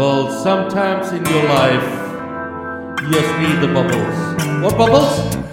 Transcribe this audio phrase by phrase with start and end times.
[0.00, 4.62] Well, sometimes in your life, you just need the bubbles.
[4.62, 5.49] What bubbles?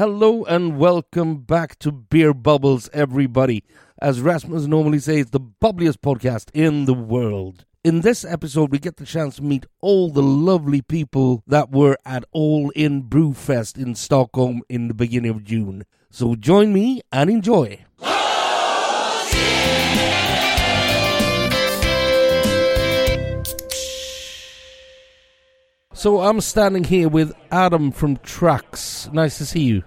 [0.00, 3.64] Hello and welcome back to Beer Bubbles, everybody.
[4.00, 7.66] As Rasmus normally says, the bubbliest podcast in the world.
[7.84, 11.98] In this episode, we get the chance to meet all the lovely people that were
[12.06, 15.84] at All In Brewfest in Stockholm in the beginning of June.
[16.08, 17.84] So join me and enjoy.
[26.00, 29.10] So I'm standing here with Adam from Trucks.
[29.12, 29.84] Nice to see you.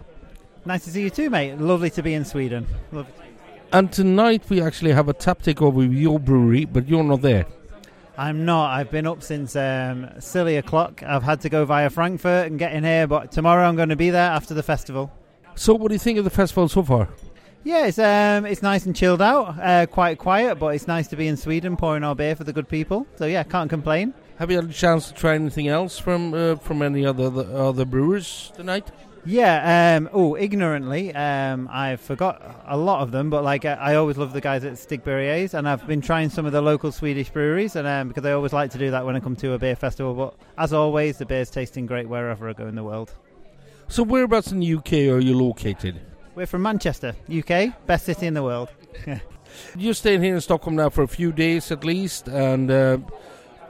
[0.64, 1.58] Nice to see you too, mate.
[1.58, 2.68] Lovely to be in Sweden.
[2.92, 3.12] Lovely.
[3.72, 7.48] And tonight we actually have a tap takeover with your brewery, but you're not there.
[8.16, 8.70] I'm not.
[8.70, 11.02] I've been up since um, silly o'clock.
[11.02, 13.96] I've had to go via Frankfurt and get in here, but tomorrow I'm going to
[13.96, 15.12] be there after the festival.
[15.56, 17.10] So, what do you think of the festival so far?
[17.64, 21.16] Yeah, it's um, it's nice and chilled out, uh, quite quiet, but it's nice to
[21.16, 23.08] be in Sweden pouring our beer for the good people.
[23.16, 24.14] So yeah, can't complain.
[24.38, 27.86] Have you had a chance to try anything else from uh, from any other other
[27.86, 28.92] brewers tonight?
[29.26, 29.96] Yeah.
[29.98, 34.34] Um, oh, ignorantly, um, I forgot a lot of them, but like I, always love
[34.34, 37.88] the guys at Stigbergets, and I've been trying some of the local Swedish breweries, and
[37.88, 40.14] um, because I always like to do that when I come to a beer festival.
[40.14, 43.14] But as always, the beer's tasting great wherever I go in the world.
[43.88, 46.02] So, whereabouts in the UK are you located?
[46.36, 48.70] We're from Manchester, UK, best city in the world.
[49.78, 52.98] You're staying here in Stockholm now for a few days at least, and uh,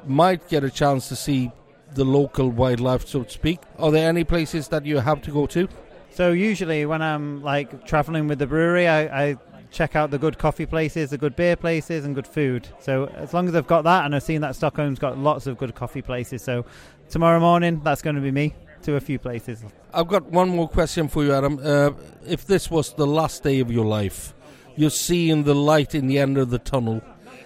[0.08, 1.52] might get a chance to see
[1.94, 3.59] the local wildlife, so to speak.
[3.78, 5.68] Are there any places that you have to go to?
[6.12, 9.38] So usually when I'm like traveling with the brewery, I, I
[9.72, 12.68] check out the good coffee places, the good beer places, and good food.
[12.80, 15.58] So as long as I've got that, and I've seen that Stockholm's got lots of
[15.58, 16.66] good coffee places, so
[17.09, 18.53] tomorrow morning that's going to be me
[18.84, 19.63] to a few places.
[19.94, 21.59] I've got one more question for you, Adam.
[21.63, 21.92] Uh,
[22.28, 24.34] if this was the last day of your life,
[24.75, 27.02] you're seeing the light in the end of the tunnel,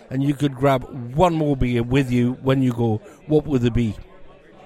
[0.10, 0.84] and you could grab
[1.16, 2.98] one more beer with you when you go,
[3.28, 3.96] what would it be?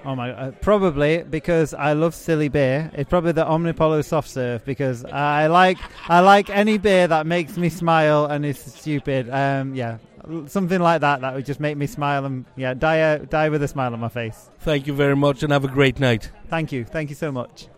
[0.04, 0.32] Oh my!
[0.32, 2.90] Uh, probably because I love silly beer.
[2.94, 7.56] It's probably the Omnipollo soft serve because I like I like any beer that makes
[7.56, 9.30] me smile and is stupid.
[9.30, 9.98] Um, yeah,
[10.46, 13.62] something like that that would just make me smile and yeah, die uh, die with
[13.62, 14.50] a smile on my face.
[14.58, 16.32] Thank you very much, and have a great night.
[16.48, 17.68] Thank you, thank you so much.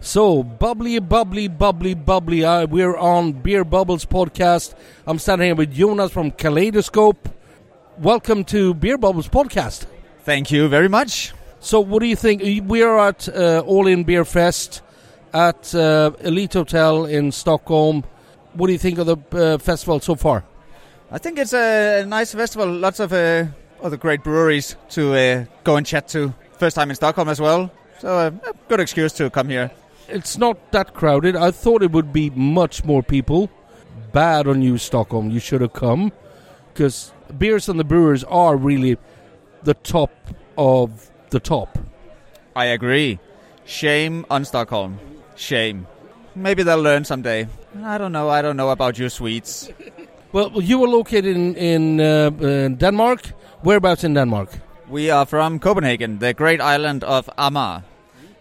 [0.00, 2.44] So, bubbly, bubbly, bubbly, bubbly.
[2.44, 4.74] Uh, we're on Beer Bubbles podcast.
[5.06, 7.28] I'm standing here with Jonas from Kaleidoscope.
[7.98, 9.86] Welcome to Beer Bubbles podcast.
[10.22, 11.32] Thank you very much.
[11.58, 12.42] So, what do you think?
[12.68, 14.82] We are at uh, All In Beer Fest
[15.34, 18.04] at uh, Elite Hotel in Stockholm.
[18.54, 20.44] What do you think of the uh, festival so far?
[21.10, 22.68] I think it's a nice festival.
[22.70, 23.46] Lots of uh,
[23.82, 26.32] other great breweries to uh, go and chat to.
[26.52, 27.70] First time in Stockholm as well.
[27.98, 29.72] So, uh, a good excuse to come here.
[30.08, 31.36] It's not that crowded.
[31.36, 33.50] I thought it would be much more people.
[34.12, 35.30] Bad on you, Stockholm.
[35.30, 36.12] You should have come.
[36.72, 38.96] Because Beers and the Brewers are really
[39.62, 40.10] the top
[40.56, 41.78] of the top.
[42.56, 43.18] I agree.
[43.64, 44.98] Shame on Stockholm.
[45.36, 45.86] Shame.
[46.34, 47.46] Maybe they'll learn someday.
[47.84, 48.30] I don't know.
[48.30, 49.70] I don't know about you Swedes.
[50.32, 53.26] Well, you were located in, in, uh, in Denmark.
[53.62, 54.50] Whereabouts in Denmark?
[54.88, 57.82] We are from Copenhagen, the great island of Amager.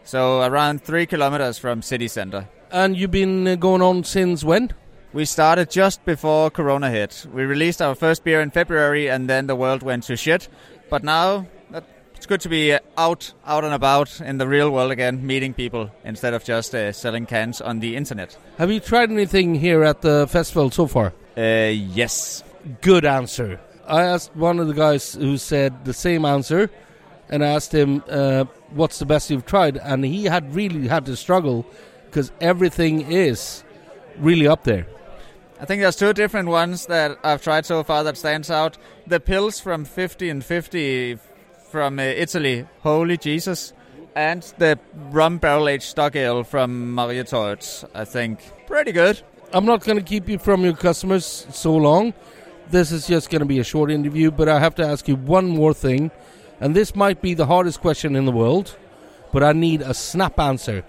[0.08, 2.48] So around three kilometers from city center.
[2.72, 4.72] And you've been uh, going on since when?
[5.12, 7.26] We started just before Corona hit.
[7.34, 10.48] We released our first beer in February, and then the world went to shit.
[10.90, 11.46] But now
[12.16, 15.54] it's good to be uh, out, out and about in the real world again, meeting
[15.54, 18.38] people instead of just uh, selling cans on the internet.
[18.60, 21.12] Have you tried anything here at the festival so far?
[21.36, 22.46] Uh, yes.
[22.80, 23.60] Good answer.
[23.86, 26.70] I asked one of the guys who said the same answer,
[27.30, 31.06] and I asked him, uh, "What's the best you've tried?" And he had really had
[31.06, 31.66] to struggle
[32.06, 33.64] because everything is
[34.20, 34.88] really up there.
[35.60, 38.78] I think there's two different ones that I've tried so far that stands out.
[39.08, 41.18] The pills from 50 and 50
[41.72, 43.74] from uh, Italy, holy Jesus,
[44.16, 47.84] and the rum barrel aged stock ale from Maria Torgets.
[47.94, 49.22] I think pretty good.
[49.54, 52.14] I'm not going to keep you from your customers so long.
[52.70, 55.16] This is just going to be a short interview, but I have to ask you
[55.16, 56.12] one more thing.
[56.60, 58.76] And this might be the hardest question in the world,
[59.32, 60.84] but I need a snap answer.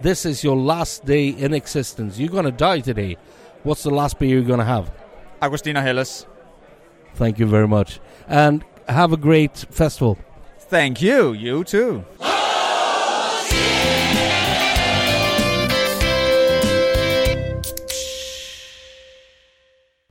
[0.00, 2.18] This is your last day in existence.
[2.18, 3.16] You're going to die today.
[3.62, 4.90] What's the last beer you're going to have?
[5.40, 6.26] Augustiner Helles.
[7.14, 8.00] Thank you very much.
[8.26, 10.18] And have a great festival.
[10.58, 11.32] Thank you.
[11.32, 12.04] You too.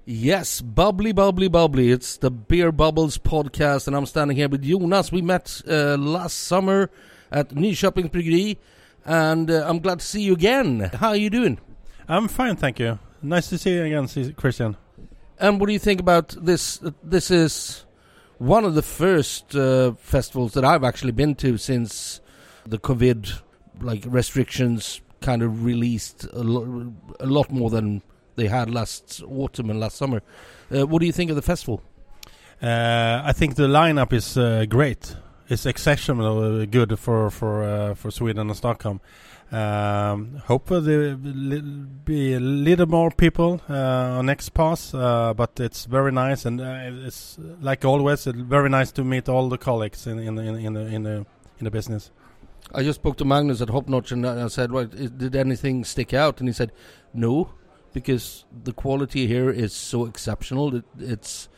[0.06, 1.92] Yes, bubbly, bubbly, bubbly.
[1.92, 5.12] It's the Beer Bubbles podcast, and I'm standing here with Jonas.
[5.12, 6.90] We met uh, last summer
[7.32, 8.58] at Nyköpings Bryggeri,
[9.06, 10.90] and uh, I'm glad to see you again.
[10.96, 11.60] How are you doing?
[12.08, 12.98] I'm fine, thank you.
[13.22, 14.76] Nice to see you again, Christian.
[15.38, 16.82] And what do you think about this?
[17.04, 17.86] This is
[18.40, 22.22] one of the first uh, festivals that I've actually been to since
[22.66, 23.40] the COVID
[23.82, 28.02] like restrictions kind of released a, lo- a lot more than
[28.36, 30.22] they had last autumn and last summer.
[30.74, 31.82] Uh, what do you think of the festival?
[32.62, 35.16] Uh, I think the lineup is uh, great.
[35.50, 39.02] It's exceptionally good for for uh, for Sweden and Stockholm.
[39.52, 41.62] Um, hopefully there will
[42.06, 46.62] be a little more people uh, on next pass, uh, but it's very nice and
[46.62, 50.56] uh, it's like always it's very nice to meet all the colleagues in in in,
[50.56, 51.26] in the in the
[51.60, 52.12] in the business.
[52.74, 55.84] I just spoke to Magnus at Hop Notch and I said, "Right, i- did anything
[55.84, 56.72] stick out?" And he said,
[57.14, 57.50] "No,
[57.94, 60.76] because the quality here is so exceptional.
[60.76, 61.50] It, it's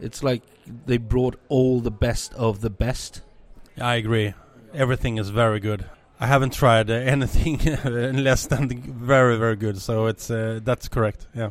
[0.00, 0.42] it's like
[0.86, 3.22] they brought all the best of the best."
[3.80, 4.34] I agree.
[4.74, 5.84] Everything is very good.
[6.18, 7.58] I haven't tried uh, anything
[8.24, 11.26] less than very very good, so it's uh, that's correct.
[11.34, 11.50] Yeah.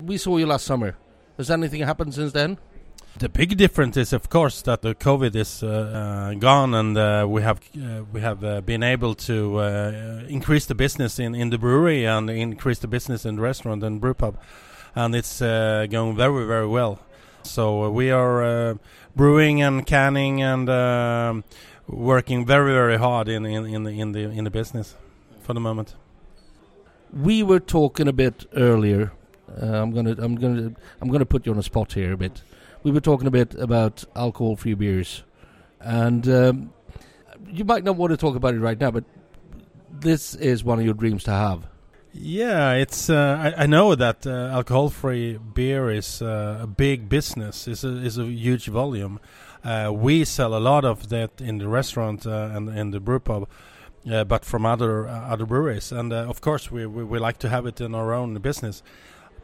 [0.00, 0.96] We saw you last summer.
[1.36, 2.58] Has anything happened since then?
[3.18, 7.24] The big difference is, of course, that the COVID is uh, uh, gone, and uh,
[7.26, 11.48] we have uh, we have uh, been able to uh, increase the business in, in
[11.48, 14.36] the brewery and increase the business in the restaurant and brew pub,
[14.94, 16.98] and it's going very very well.
[17.42, 18.78] So we are
[19.14, 21.44] brewing and canning and um
[21.86, 24.94] working very very hard in in, in the in the in the business
[25.40, 25.94] for the moment.
[27.14, 29.12] We were talking a bit earlier.
[29.56, 32.42] I'm gonna I'm gonna I'm gonna put you on a spot here a bit.
[32.86, 35.24] We were talking a bit about alcohol-free beers,
[35.80, 36.72] and um,
[37.48, 39.02] you might not want to talk about it right now, but
[39.90, 41.66] this is one of your dreams to have.
[42.12, 43.10] Yeah, it's.
[43.10, 47.66] Uh, I, I know that uh, alcohol-free beer is uh, a big business.
[47.66, 49.18] is a is a huge volume.
[49.64, 53.18] Uh, we sell a lot of that in the restaurant uh, and in the brew
[53.18, 53.48] pub,
[54.08, 55.90] uh, but from other other breweries.
[55.90, 58.84] And of course, we, we we like to have it in our own business.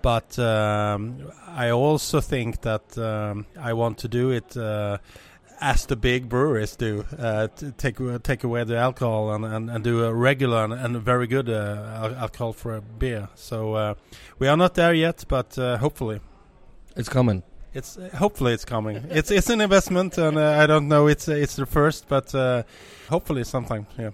[0.02, 4.56] But um, I also think that um, I want to do it.
[4.56, 4.99] Uh,
[5.64, 7.46] as the big breweries do, uh,
[7.78, 11.49] take take away the alcohol and, and, and do a regular and, and very good
[11.49, 13.28] uh, al- alcohol for a beer.
[13.37, 13.94] So uh,
[14.40, 16.20] we are not there yet, but uh, hopefully
[16.96, 17.44] It's coming.
[17.75, 18.96] it's uh, hopefully it's coming.
[19.10, 22.64] it's it's an investment, and uh, I don't know it's it's the first, but uh,
[23.08, 23.87] hopefully sometime.
[23.96, 24.10] Yeah.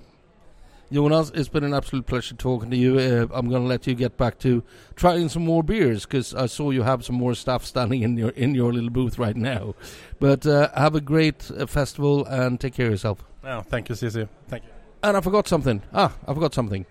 [0.91, 2.99] Jonas, it's been an absolute pleasure talking to you.
[2.99, 4.63] Uh, I'm going to let you get back to
[4.97, 8.31] trying some more beers because I saw you have some more stuff standing in your
[8.31, 9.75] in your little booth right now.
[10.19, 13.23] But uh, have a great uh, festival and take care of yourself.
[13.45, 14.29] Oh, thank you, Cici.
[14.49, 14.71] Thank you.
[15.03, 15.83] And I forgot something.
[15.93, 16.87] Ah, I forgot something.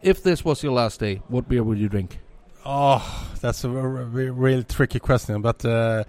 [0.00, 2.18] If this was your last day, what beer would you drink?
[2.64, 3.02] Oh,
[3.40, 6.04] that's a r- r- real tricky question, but uh,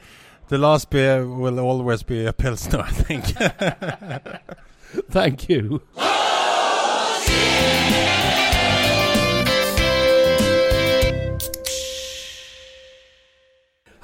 [0.48, 3.26] the last beer will always be a pilsner, I think.
[5.10, 5.82] Thank you.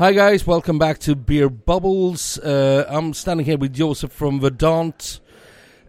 [0.01, 2.39] Hi guys, welcome back to Beer Bubbles.
[2.39, 5.19] Uh, I'm standing here with Joseph from Verdant.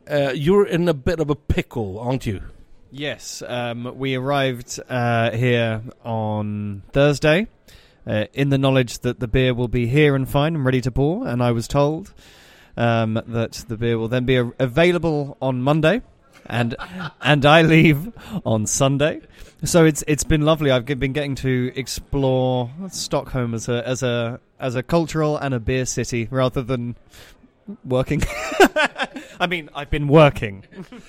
[0.06, 2.42] Uh, you're in a bit of a pickle, aren't you?
[2.90, 7.46] Yes, um, we arrived uh, here on Thursday
[8.06, 10.90] uh, in the knowledge that the beer will be here and fine and ready to
[10.90, 12.12] pour, and I was told
[12.76, 16.02] um, that the beer will then be available on Monday,
[16.46, 16.74] and
[17.20, 18.12] and I leave
[18.44, 19.20] on Sunday.
[19.64, 20.70] So it's it's been lovely.
[20.70, 25.60] I've been getting to explore Stockholm as a as a as a cultural and a
[25.60, 26.96] beer city rather than
[27.84, 28.22] working.
[29.40, 30.64] I mean, I've been working.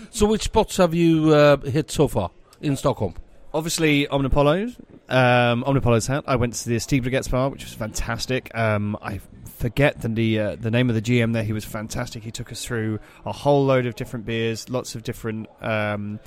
[0.09, 3.15] So, which spots have you uh, hit so far in Stockholm?
[3.53, 4.77] obviously Omnipollo's,
[5.09, 6.23] um, Omnipollo's hat.
[6.27, 8.55] I went to the Stigbergets bar, which was fantastic.
[8.55, 9.19] Um, I
[9.63, 11.43] forget the the, uh, the name of the GM there.
[11.43, 12.21] He was fantastic.
[12.21, 15.47] He took us through a whole load of different beers, lots of different.
[15.61, 16.19] Um,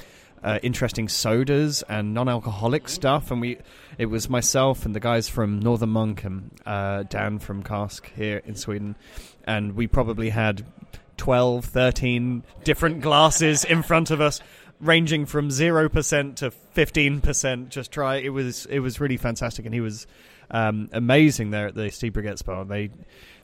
[0.43, 3.59] uh, interesting sodas and non-alcoholic stuff, and we
[3.99, 8.43] it was myself and the guys from Northern Monk and uh, Dan from Cask here
[8.45, 8.97] in Sweden,
[9.45, 10.65] and we probably had
[11.17, 14.41] 12, 13 different glasses in front of us,
[14.79, 17.71] ranging from zero percent to fifteen percent.
[17.71, 20.07] Just try it was it was really fantastic, and he was
[20.51, 22.65] um, amazing there at the Stigbergets bar.
[22.65, 22.91] They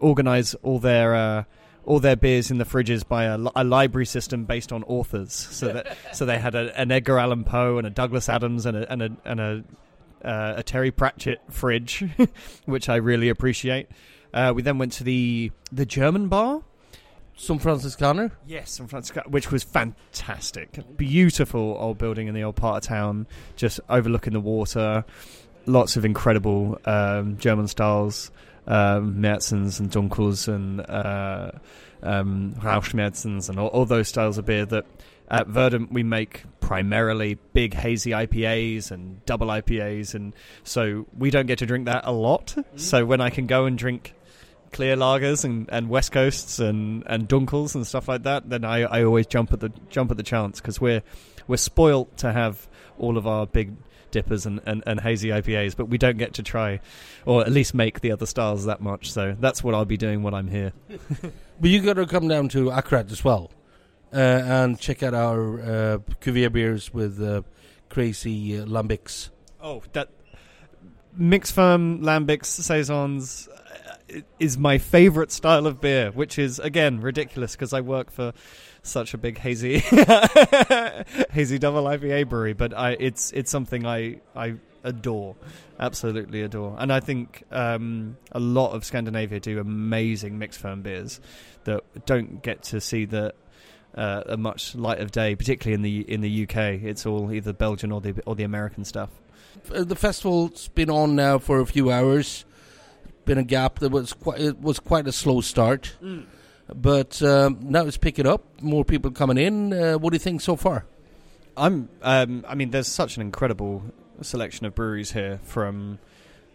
[0.00, 1.14] organise all their.
[1.14, 1.44] Uh,
[1.84, 5.72] all their beers in the fridges by a, a library system based on authors, so
[5.72, 8.92] that so they had a, an Edgar Allan Poe and a Douglas Adams and a
[8.92, 9.64] and a, and a,
[10.24, 12.04] uh, a Terry Pratchett fridge,
[12.66, 13.88] which I really appreciate.
[14.32, 16.62] Uh, we then went to the the German bar.
[17.34, 18.30] Some Franziskaner.
[18.46, 20.78] Yes, San Francisco, which was fantastic.
[20.96, 25.04] Beautiful old building in the old part of town, just overlooking the water.
[25.66, 28.30] Lots of incredible um, German styles,
[28.66, 31.52] um, Merzens and Dunkels and uh,
[32.02, 34.86] um, Rauchschmerzens and all, all those styles of beer that
[35.28, 41.46] at Verdant we make primarily big hazy IPAs and double IPAs, and so we don't
[41.46, 42.54] get to drink that a lot.
[42.76, 44.14] So when I can go and drink
[44.72, 48.82] clear lagers and, and West Coasts and, and Dunkels and stuff like that, then I,
[48.82, 51.02] I always jump at the jump at the chance because we're
[51.46, 53.74] we're spoilt to have all of our big
[54.12, 56.78] dippers and, and, and hazy IPAs, but we don't get to try
[57.26, 59.10] or at least make the other styles that much.
[59.10, 60.72] So that's what I'll be doing when I'm here.
[61.60, 63.52] But you got to come down to Akkurat as well
[64.12, 67.42] uh, and check out our uh, Cuvier beers with uh,
[67.88, 69.30] crazy uh, lambics.
[69.60, 70.08] Oh, that
[71.16, 77.52] mixed ferm lambics saisons uh, is my favorite style of beer, which is again ridiculous
[77.52, 78.32] because I work for
[78.82, 79.78] such a big hazy
[81.30, 85.36] hazy double IPA brewery, but I it's it's something I I adore,
[85.78, 91.20] absolutely adore, and I think um, a lot of Scandinavia do amazing mixed ferm beers
[91.64, 93.34] that don't get to see the.
[93.94, 96.82] Uh, a much light of day, particularly in the in the UK.
[96.82, 99.10] It's all either Belgian or the or the American stuff.
[99.70, 102.46] Uh, the festival's been on now for a few hours.
[103.26, 103.80] Been a gap.
[103.80, 104.40] That was quite.
[104.40, 105.94] It was quite a slow start,
[106.68, 108.44] but um, now it's picking up.
[108.60, 109.72] More people coming in.
[109.72, 110.84] Uh, what do you think so far?
[111.56, 111.88] I'm.
[112.02, 113.82] Um, I mean, there's such an incredible
[114.20, 115.98] selection of breweries here from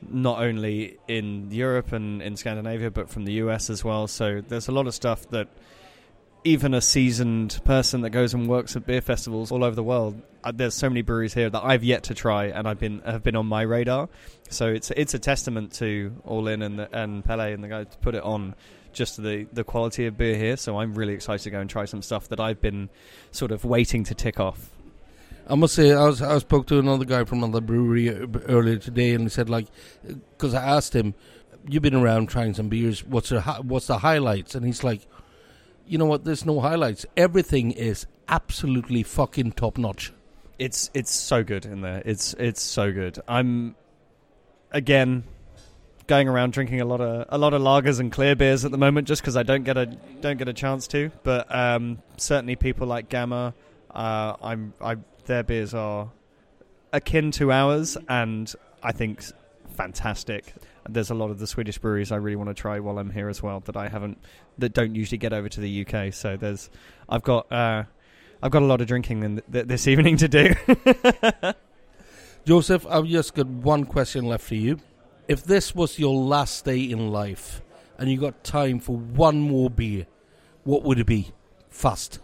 [0.02, 4.08] not only in Europe and in Scandinavia, but from the US as well.
[4.08, 5.48] So there's a lot of stuff that
[6.44, 10.22] even a seasoned person that goes and works at beer festivals all over the world,
[10.44, 13.24] uh, there's so many breweries here that I've yet to try and I've been have
[13.24, 14.08] been on my radar.
[14.50, 17.88] So it's it's a testament to All In and the, and Pele and the guys
[17.92, 18.56] to put it on.
[18.98, 21.86] Just the the quality of beer here, so I'm really excited to go and try
[21.86, 22.90] some stuff that I've been
[23.30, 24.72] sort of waiting to tick off.
[25.48, 28.78] I must say, I was I spoke to another guy from another brewery uh, earlier
[28.78, 29.68] today, and he said like,
[30.04, 31.14] because I asked him,
[31.70, 33.06] "You've been around trying some beers.
[33.06, 35.02] What's the what's the highlights?" And he's like,
[35.86, 36.24] "You know what?
[36.24, 37.06] There's no highlights.
[37.16, 40.12] Everything is absolutely fucking top notch."
[40.58, 42.02] It's it's so good in there.
[42.04, 43.20] It's it's so good.
[43.28, 43.76] I'm
[44.72, 45.24] again
[46.08, 48.78] going around drinking a lot of a lot of lagers and clear beers at the
[48.78, 49.86] moment, just because I don't get a
[50.22, 51.12] don't get a chance to.
[51.24, 53.54] But um, certainly people like Gamma,
[53.92, 56.10] uh, I'm I their beers are
[56.94, 59.24] akin to ours, and I think
[59.76, 60.54] fantastic.
[60.90, 63.28] There's a lot of the Swedish breweries I really want to try while I'm here
[63.28, 64.18] as well that I haven't
[64.58, 66.14] that don't usually get over to the UK.
[66.14, 66.70] So there's
[67.08, 67.52] I've got.
[67.52, 67.84] Uh,
[68.42, 70.54] I've got a lot of drinking in th- this evening to do.
[72.46, 74.80] Joseph, I've just got one question left for you.
[75.28, 77.62] If this was your last day in life,
[77.98, 80.06] and you got time for one more beer,
[80.64, 81.32] what would it be?
[81.70, 82.20] Fast.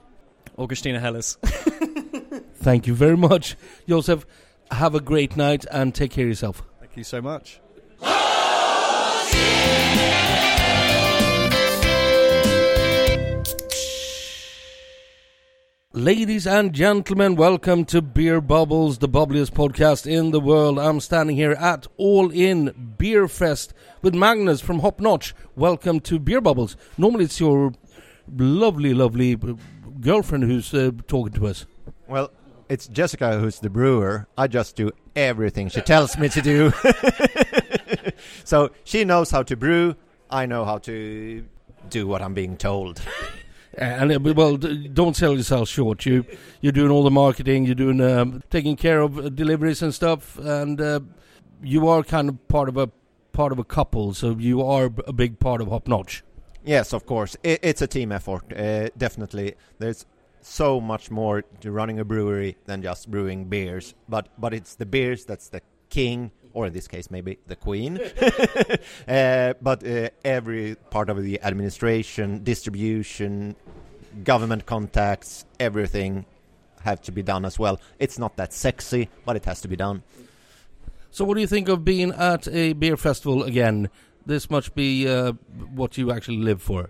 [0.58, 1.38] Augustiner Helles.
[2.56, 3.56] Thank you very much,
[3.88, 4.26] Joseph.
[4.72, 6.64] Have a great night and take care of yourself.
[6.80, 7.60] Thank you so much.
[15.96, 20.80] Ladies and gentlemen, welcome to Beer Bubbles, the bubbliest podcast in the world.
[20.80, 25.36] I'm standing here at All In Beer Fest with Magnus from Hop Notch.
[25.56, 26.76] Welcome to Beer Bubbles.
[26.98, 27.74] Normally it's your
[28.28, 29.38] lovely, lovely
[30.02, 31.68] girlfriend who's uh, talking to us.
[32.08, 32.32] Well,
[32.70, 34.28] it's Jessica who's the brewer.
[34.36, 36.74] I just do everything she tells me to do.
[38.44, 39.96] so she knows how to brew.
[40.28, 41.46] I know how to
[41.88, 43.00] do what I'm being told.
[43.76, 46.06] And uh, well, don't sell yourself short.
[46.06, 46.26] You
[46.62, 47.66] you're doing all the marketing.
[47.66, 51.00] You're doing um, taking care of uh, deliveries and stuff, and uh,
[51.64, 52.90] you are kind of part of a
[53.32, 54.14] part of a couple.
[54.14, 56.24] So you are a big part of Hop Notch.
[56.64, 57.36] Yes, of course.
[57.44, 58.54] I it's a team effort.
[58.54, 59.56] Uh, definitely.
[59.80, 60.06] There's
[60.42, 63.96] so much more to running a brewery than just brewing beers.
[64.08, 68.00] But but it's the beers that's the king, or in this case maybe the queen.
[69.08, 73.56] uh, but uh, every part of the administration, distribution,
[74.24, 76.26] government contacts, everything
[76.84, 77.80] have to be done as well.
[78.00, 80.04] It's not that sexy, but it has to be done.
[81.12, 83.90] So what do you think of being at a beer festival again?
[84.26, 85.34] This must be uh,
[85.74, 86.90] what you actually live for.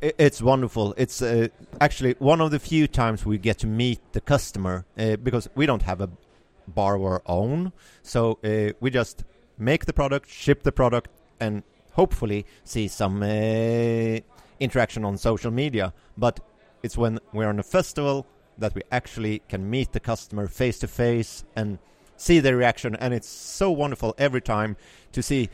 [0.00, 0.94] It's wonderful.
[0.96, 5.16] It's uh, actually one of the few times we get to meet the customer uh,
[5.16, 6.08] because we don't have a
[6.76, 7.72] of own.
[8.02, 9.24] So uh, we just
[9.58, 11.62] make the product, ship the product, and
[11.92, 14.18] hopefully see some uh,
[14.58, 15.92] interaction on social media.
[16.16, 16.40] But
[16.82, 18.26] it's when we're on a festival
[18.58, 21.78] that we actually can meet the customer face to face and
[22.16, 22.94] see their reaction.
[22.96, 24.76] And it's so wonderful every time
[25.12, 25.48] to see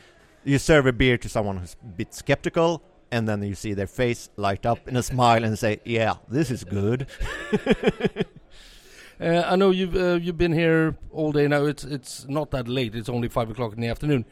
[0.44, 3.86] you serve a beer to someone who's a bit skeptical, and then you see their
[3.86, 7.06] face light up in a smile and say, "Yeah, this is good."
[9.20, 11.64] Uh, I know you've uh, you've been here all day now.
[11.64, 12.94] It's it's not that late.
[12.94, 14.26] It's only five o'clock in the afternoon.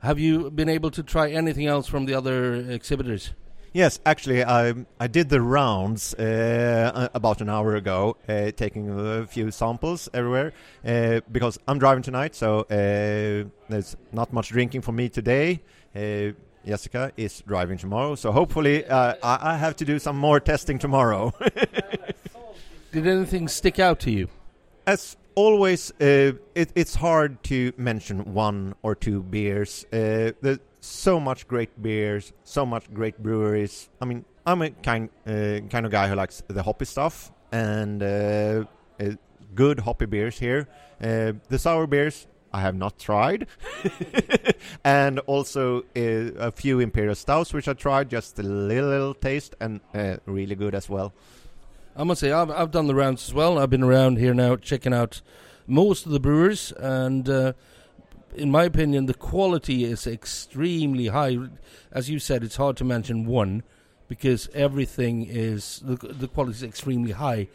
[0.00, 3.34] Have you been able to try anything else from the other exhibitors?
[3.74, 9.26] Yes, actually, I I did the rounds uh, about an hour ago, uh, taking a
[9.26, 10.52] few samples everywhere
[10.84, 15.62] uh, because I'm driving tonight, so uh, there's not much drinking for me today.
[15.94, 16.32] Uh,
[16.66, 20.78] Jessica is driving tomorrow, so hopefully uh, I, I have to do some more testing
[20.78, 21.32] tomorrow.
[22.92, 24.28] Did anything stick out to you?
[24.86, 29.86] As always, uh, it, it's hard to mention one or two beers.
[29.90, 33.88] Uh, there's so much great beers, so much great breweries.
[34.02, 38.02] I mean, I'm a kind uh, kind of guy who likes the hoppy stuff and
[38.02, 38.64] uh,
[39.00, 39.12] uh,
[39.54, 40.68] good hoppy beers here.
[41.02, 43.46] Uh, the sour beers I have not tried,
[44.84, 49.80] and also a few imperial stouts which I tried, just a little, taste and
[50.26, 51.14] really good as well.
[51.94, 53.58] I must say, I've, I've done the rounds as well.
[53.58, 55.20] I've been around here now checking out
[55.66, 57.52] most of the brewers, and uh,
[58.34, 61.38] in my opinion, the quality is extremely high.
[61.90, 63.62] As you said, it's hard to mention one
[64.08, 67.48] because everything is the, the quality is extremely high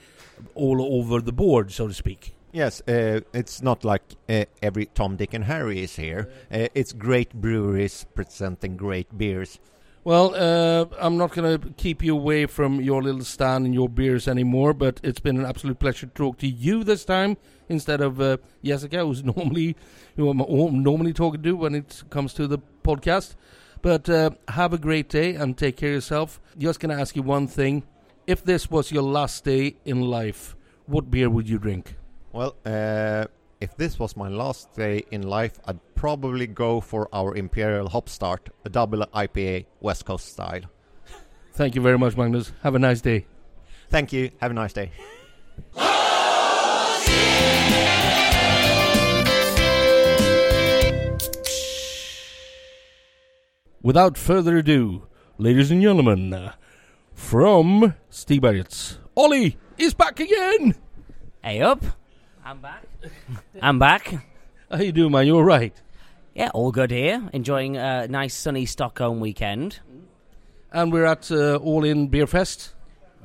[0.54, 2.36] all over the board, so to speak.
[2.52, 6.30] Yes, uh, it's not like uh, every Tom, Dick, and Harry is here.
[6.52, 9.60] Uh, it's great breweries presenting great beers.
[10.08, 13.90] Well, uh, I'm not going to keep you away from your little stand and your
[13.90, 17.36] beers anymore, but it's been an absolute pleasure to talk to you this time
[17.68, 19.76] instead of uh, Jessica, who's normally
[20.16, 23.36] who I'm normally talking to when it comes to the podcast.
[23.82, 26.40] But uh, have a great day and take care of yourself.
[26.58, 27.84] Just going to ask you one thing:
[28.28, 31.96] if this was your last day in life, what beer would you drink?
[32.32, 33.26] Well, uh,
[33.60, 38.08] if this was my last day in life, I'd probably go for our Imperial Hop
[38.08, 40.62] Start, a double IPA West Coast style.
[41.54, 42.52] Thank you very much, Magnus.
[42.62, 43.26] Have a nice day.
[43.90, 44.30] Thank you.
[44.42, 44.92] Have a nice day.
[53.82, 56.52] Without further ado, ladies and gentlemen,
[57.14, 60.76] from Stigbergets, Ollie is back again.
[61.42, 61.84] Hey up.
[62.48, 62.84] I'm back.
[63.62, 64.26] I'm back.
[64.72, 65.28] How you doing, man?
[65.28, 65.74] You all right?
[66.34, 67.30] Yeah, all good here.
[67.34, 69.82] Enjoying a nice sunny Stockholm weekend.
[70.72, 72.74] And we're at uh, All In Beer Fest.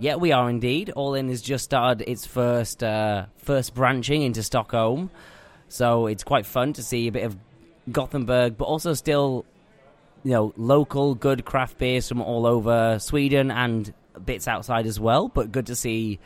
[0.01, 0.91] Yeah, we are indeed.
[0.91, 5.09] All In has just started its first uh, first branching into Stockholm,
[5.69, 7.37] so it's quite fun to see a bit of
[7.93, 9.45] Gothenburg, but also still,
[10.25, 15.29] you know, local good craft beers from all over Sweden and bits outside as well.
[15.29, 16.19] But good to see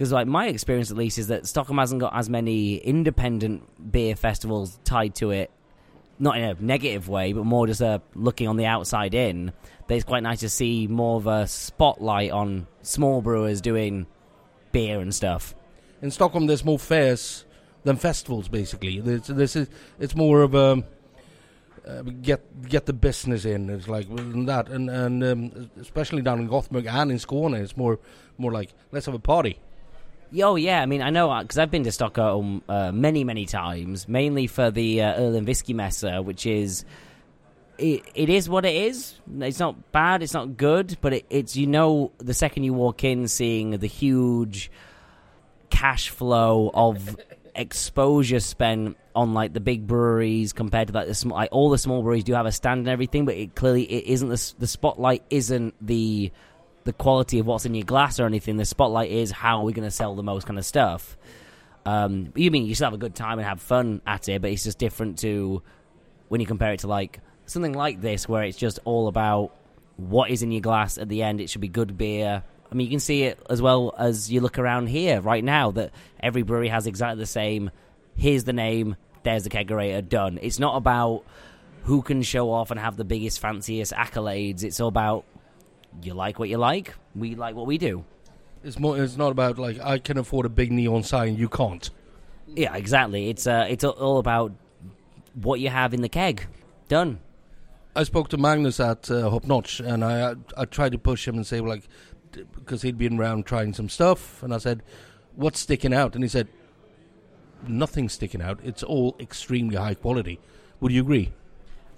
[0.00, 4.16] because like my experience at least is that Stockholm hasn't got as many independent beer
[4.16, 5.50] festivals tied to it.
[6.18, 9.52] Not in a negative way, but more just a looking on the outside in.
[9.86, 14.06] But it's quite nice to see more of a spotlight on small brewers doing
[14.72, 15.54] beer and stuff.
[16.00, 17.44] In Stockholm, there's more fairs
[17.84, 18.48] than festivals.
[18.48, 20.82] Basically, this, this is it's more of a
[21.86, 23.68] uh, get get the business in.
[23.68, 27.98] It's like that, and and um, especially down in Gothenburg and in Skåne, it's more
[28.38, 29.60] more like let's have a party.
[30.42, 34.08] Oh yeah, I mean I know because I've been to Stockholm uh, many many times,
[34.08, 36.84] mainly for the uh, Öl and Whiskey Messe, which is
[37.78, 39.14] it, it is what it is.
[39.40, 43.02] It's not bad, it's not good, but it, it's you know the second you walk
[43.02, 44.70] in, seeing the huge
[45.70, 47.16] cash flow of
[47.54, 51.78] exposure spent on like the big breweries compared to like the small, like all the
[51.78, 54.66] small breweries do have a stand and everything, but it clearly it isn't the the
[54.66, 56.30] spotlight isn't the
[56.84, 58.56] the quality of what's in your glass or anything.
[58.56, 61.16] The spotlight is how are we going to sell the most kind of stuff.
[61.86, 64.50] Um, you mean you still have a good time and have fun at it, but
[64.50, 65.62] it's just different to
[66.28, 69.54] when you compare it to like something like this, where it's just all about
[69.96, 71.40] what is in your glass at the end.
[71.40, 72.42] It should be good beer.
[72.70, 75.72] I mean, you can see it as well as you look around here right now
[75.72, 77.70] that every brewery has exactly the same.
[78.16, 78.96] Here's the name.
[79.22, 80.08] There's the kegerator.
[80.08, 80.38] Done.
[80.40, 81.24] It's not about
[81.84, 84.62] who can show off and have the biggest, fanciest accolades.
[84.62, 85.24] It's all about
[86.02, 86.94] you like what you like.
[87.14, 88.04] We like what we do.
[88.62, 89.02] It's more.
[89.02, 91.36] It's not about like I can afford a big neon sign.
[91.36, 91.88] You can't.
[92.46, 93.28] Yeah, exactly.
[93.30, 94.52] It's uh, it's all about
[95.34, 96.46] what you have in the keg.
[96.88, 97.20] Done.
[97.94, 101.36] I spoke to Magnus at uh, Hop Notch, and I I tried to push him
[101.36, 101.84] and say like,
[102.54, 104.82] because he'd been around trying some stuff, and I said,
[105.34, 106.48] "What's sticking out?" And he said,
[107.66, 108.60] "Nothing's sticking out.
[108.62, 110.38] It's all extremely high quality."
[110.80, 111.32] Would you agree?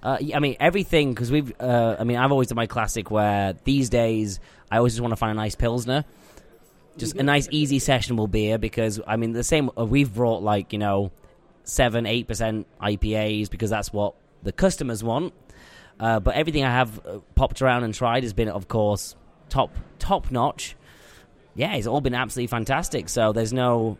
[0.03, 1.53] Uh, I mean everything because we've.
[1.59, 4.39] Uh, I mean I've always done my classic where these days
[4.69, 6.03] I always just want to find a nice pilsner,
[6.97, 9.71] just a nice easy sessionable beer because I mean the same.
[9.77, 11.11] Uh, we've brought like you know
[11.63, 15.33] seven eight percent IPAs because that's what the customers want.
[15.99, 19.15] Uh, but everything I have uh, popped around and tried has been, of course,
[19.49, 20.75] top top notch.
[21.55, 23.09] Yeah, it's all been absolutely fantastic.
[23.09, 23.97] So there's no.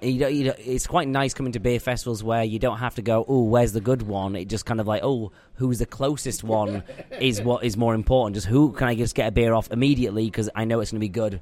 [0.00, 2.94] You don't, you don't, it's quite nice coming to beer festivals where you don't have
[2.96, 4.36] to go, oh, where's the good one?
[4.36, 6.84] It just kind of like, oh, who's the closest one
[7.20, 8.36] is what is more important.
[8.36, 11.00] Just who can I just get a beer off immediately because I know it's going
[11.00, 11.40] to be good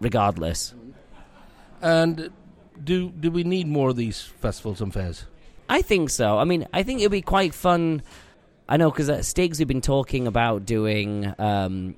[0.00, 0.74] regardless.
[1.82, 2.30] And
[2.82, 5.26] do do we need more of these festivals and fairs?
[5.68, 6.38] I think so.
[6.38, 8.02] I mean, I think it'd be quite fun.
[8.68, 11.34] I know because at Stigs we've been talking about doing.
[11.38, 11.96] Um,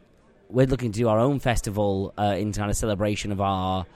[0.49, 3.87] we're looking to do our own festival uh, in kind of celebration of our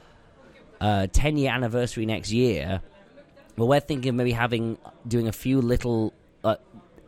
[0.80, 2.80] uh, 10 year anniversary next year.
[3.56, 6.12] Well, we're thinking maybe having doing a few little,
[6.44, 6.56] uh,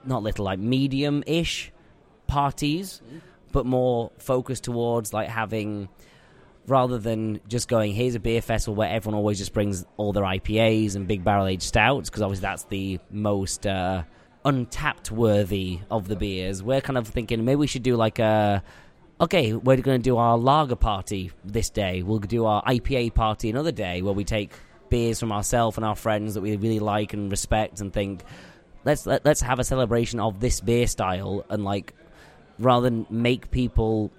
[0.04, 1.70] not little, like medium ish
[2.26, 3.00] parties,
[3.52, 5.88] but more focused towards like having
[6.66, 10.22] rather than just going here's a beer festival where everyone always just brings all their
[10.22, 14.02] IPAs and big barrel aged stouts because obviously that's the most uh,
[14.44, 16.62] untapped worthy of the beers.
[16.62, 18.62] We're kind of thinking maybe we should do like a
[19.20, 22.02] okay, we're going to do our lager party this day.
[22.02, 24.52] We'll do our IPA party another day where we take
[24.88, 28.22] beers from ourselves and our friends that we really like and respect and think
[28.84, 31.94] let's let, let's have a celebration of this beer style and like
[32.58, 34.10] rather than make people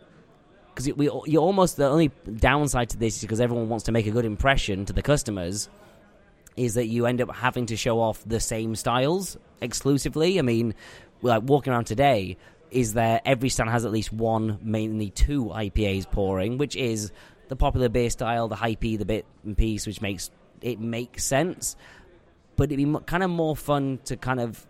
[0.70, 4.08] because we you're almost the only downside to this is because everyone wants to make
[4.08, 5.68] a good impression to the customers
[6.56, 10.38] is that you end up having to show off the same styles exclusively.
[10.38, 10.74] I mean,
[11.22, 12.38] like walking around today,
[12.72, 17.12] is there every stand has at least one, mainly two IPAs pouring, which is
[17.50, 20.32] the popular beer style, the hypey, the bit and piece, which makes
[20.62, 21.76] it makes sense.
[22.56, 24.66] But it'd be kind of more fun to kind of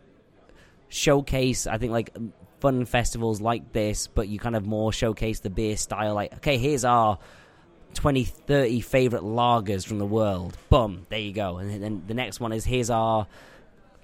[0.89, 1.67] showcase.
[1.67, 2.15] I think like
[2.59, 6.15] fun festivals like this, but you kind of more showcase the beer style.
[6.15, 7.19] Like, okay, here's our
[7.95, 10.57] 20, 30 favorite lagers from the world.
[10.69, 11.57] Boom, there you go.
[11.57, 13.27] And then the next one is here's our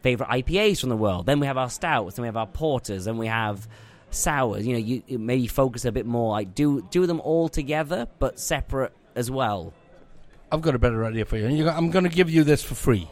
[0.07, 1.25] favorite IPAs from the world.
[1.25, 3.67] Then we have our stouts, then we have our porters, then we have
[4.09, 4.65] sours.
[4.65, 8.39] You know, you maybe focus a bit more like do do them all together, but
[8.39, 9.73] separate as well.
[10.49, 11.67] I've got a better idea for you.
[11.67, 13.09] I'm going to give you this for free.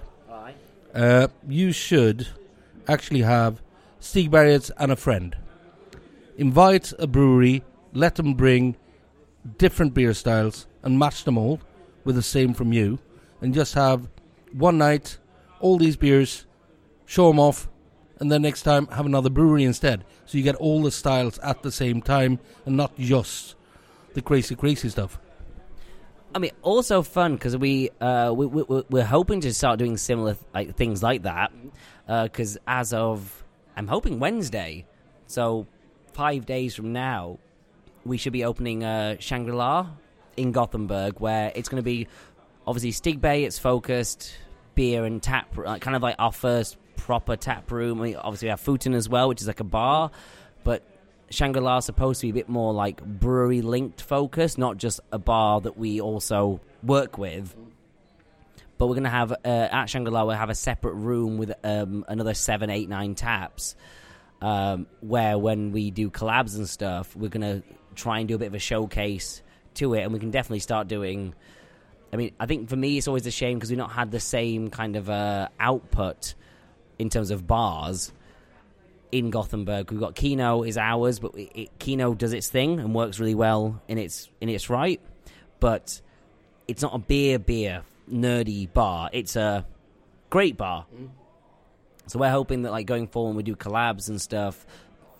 [0.93, 2.29] Uh, you should
[2.87, 3.61] actually have
[3.99, 5.35] Stigbergets and a friend.
[6.37, 8.77] Invite a brewery, let them bring
[9.57, 11.59] different beer styles and match them all
[12.05, 12.99] with the same from you,
[13.41, 14.07] and just have
[14.53, 15.17] one night,
[15.59, 16.45] all these beers,
[17.05, 17.67] show them off,
[18.19, 20.05] and then next time have another brewery instead.
[20.25, 23.55] So you get all the styles at the same time and not just
[24.13, 25.19] the crazy, crazy stuff.
[26.33, 30.35] I mean, also fun because we, uh, we, we we're hoping to start doing similar
[30.53, 31.51] like things like that.
[32.07, 33.43] Because uh, as of,
[33.77, 34.85] I'm hoping Wednesday,
[35.27, 35.65] so
[36.13, 37.39] five days from now,
[38.05, 39.87] we should be opening uh, Shangri La
[40.37, 42.07] in Gothenburg, where it's going to be
[42.67, 43.45] obviously Stig Bay.
[43.45, 44.35] It's focused
[44.75, 48.01] beer and tap, like, kind of like our first proper tap room.
[48.01, 50.11] Mean, obviously, we have Futon as well, which is like a bar,
[50.63, 50.83] but
[51.29, 54.99] Shangri La is supposed to be a bit more like brewery linked focus, not just
[55.11, 57.55] a bar that we also work with.
[58.77, 59.35] But we're going to have uh,
[59.71, 63.75] at Shangri La, we'll have a separate room with um, another seven, eight, nine taps.
[64.41, 67.63] Um, where when we do collabs and stuff, we're going to
[67.95, 69.41] try and do a bit of a showcase
[69.75, 71.33] to it, and we can definitely start doing.
[72.13, 74.19] I mean, I think for me, it's always a shame because we've not had the
[74.19, 76.35] same kind of uh, output
[76.99, 78.11] in terms of bars
[79.11, 79.91] in Gothenburg.
[79.91, 83.35] We've got Kino is ours, but it, it, Kino does its thing and works really
[83.35, 85.01] well in its in its right.
[85.59, 86.01] But
[86.67, 89.09] it's not a beer beer nerdy bar.
[89.13, 89.65] It's a
[90.29, 90.85] great bar.
[90.93, 91.09] Mm.
[92.07, 94.65] So we're hoping that like going forward, we do collabs and stuff,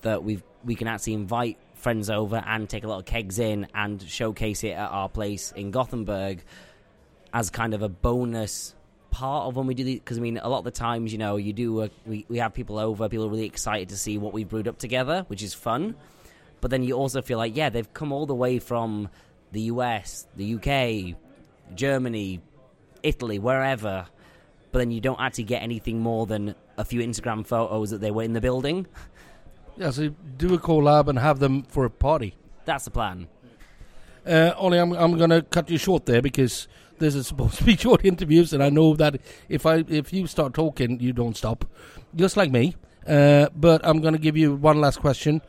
[0.01, 3.67] that we we can actually invite friends over and take a lot of kegs in
[3.73, 6.43] and showcase it at our place in Gothenburg
[7.33, 8.74] as kind of a bonus
[9.15, 11.17] part of when we do these because I mean a lot of the times you
[11.17, 14.17] know you do a, we we have people over people are really excited to see
[14.17, 15.95] what we've brewed up together which is fun.
[16.59, 19.07] But then you also feel like yeah they've come all the way from
[19.53, 21.15] the US the UK
[21.75, 22.41] Germany
[23.03, 24.05] Italy wherever.
[24.73, 28.11] But then you don't actually get anything more than a few Instagram photos that they
[28.11, 28.85] were in the building.
[29.77, 32.33] Yeah so do a collab and have them for a party.
[32.63, 33.27] That's the plan.
[34.25, 37.75] Uh, Ollie I'm, I'm gonna cut you short there because this is supposed to be
[37.75, 41.65] short interviews, and I know that if I if you start talking, you don't stop,
[42.15, 42.75] just like me.
[43.07, 45.41] Uh, but I'm going to give you one last question.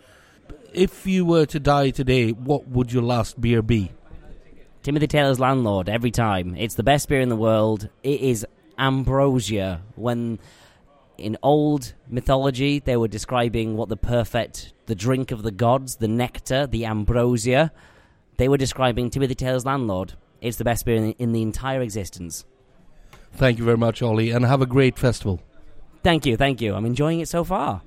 [0.75, 3.93] If you were to die today, what would your last beer be?
[4.83, 6.55] Timothy Taylor's Landlord every time.
[6.57, 7.89] It's the best beer in the world.
[8.03, 8.47] It is
[8.79, 9.83] ambrosia.
[9.95, 10.39] When
[11.19, 16.09] in old mythology they were describing what the perfect, the drink of the gods, the
[16.09, 17.73] nectar, the ambrosia,
[18.37, 20.13] they were describing Timothy Taylor's Landlord.
[20.41, 22.45] It's the best beer in the, in the entire existence.
[23.33, 25.41] Thank you very much, Ollie, and have a great festival.
[26.03, 26.75] Thank you, thank you.
[26.75, 27.83] I'm enjoying it so far.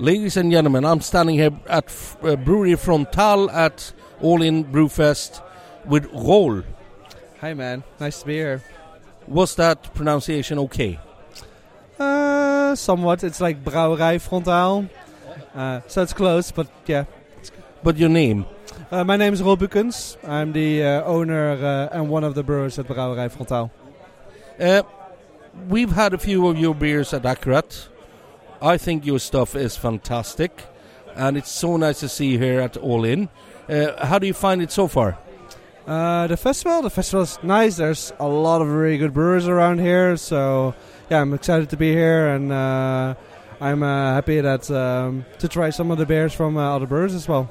[0.00, 5.42] Ladies and gentlemen, I'm standing here at F- uh, Brewery Frontal at All In Brewfest
[5.86, 6.62] with Roll.
[7.40, 7.82] Hi, man.
[7.98, 8.62] Nice to be here.
[9.26, 11.00] Was that pronunciation okay?
[11.98, 13.24] Uh, somewhat.
[13.24, 14.88] It's like Brouwerij Frontaal.
[15.54, 17.04] Uh, so it's close, but yeah.
[17.82, 18.46] But your name?
[18.90, 20.16] Uh, my name is Rob Bukens.
[20.26, 23.70] I'm the uh, owner uh, and one of the brewers at Brouwerij Frontaal.
[24.60, 24.82] Uh,
[25.68, 27.88] we've had a few of your beers at Akkurat.
[28.62, 30.64] I think your stuff is fantastic,
[31.16, 33.28] and it's so nice to see you here at All In.
[33.68, 35.18] Uh, how do you find it so far?
[35.86, 37.76] Uh, the festival, the festival is nice.
[37.76, 40.74] There's a lot of really good brewers around here, so
[41.10, 43.14] yeah, I'm excited to be here, and uh,
[43.60, 47.14] I'm uh, happy that um, to try some of the beers from uh, other brewers
[47.14, 47.50] as well.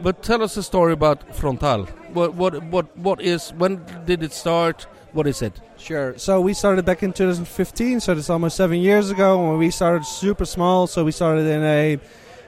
[0.00, 1.86] But tell us a story about Frontal.
[2.12, 3.52] What what what what is?
[3.54, 4.86] When did it start?
[5.12, 5.60] What is it?
[5.76, 6.16] Sure.
[6.18, 9.48] So we started back in 2015, so that's almost seven years ago.
[9.48, 11.98] When we started super small, so we started in a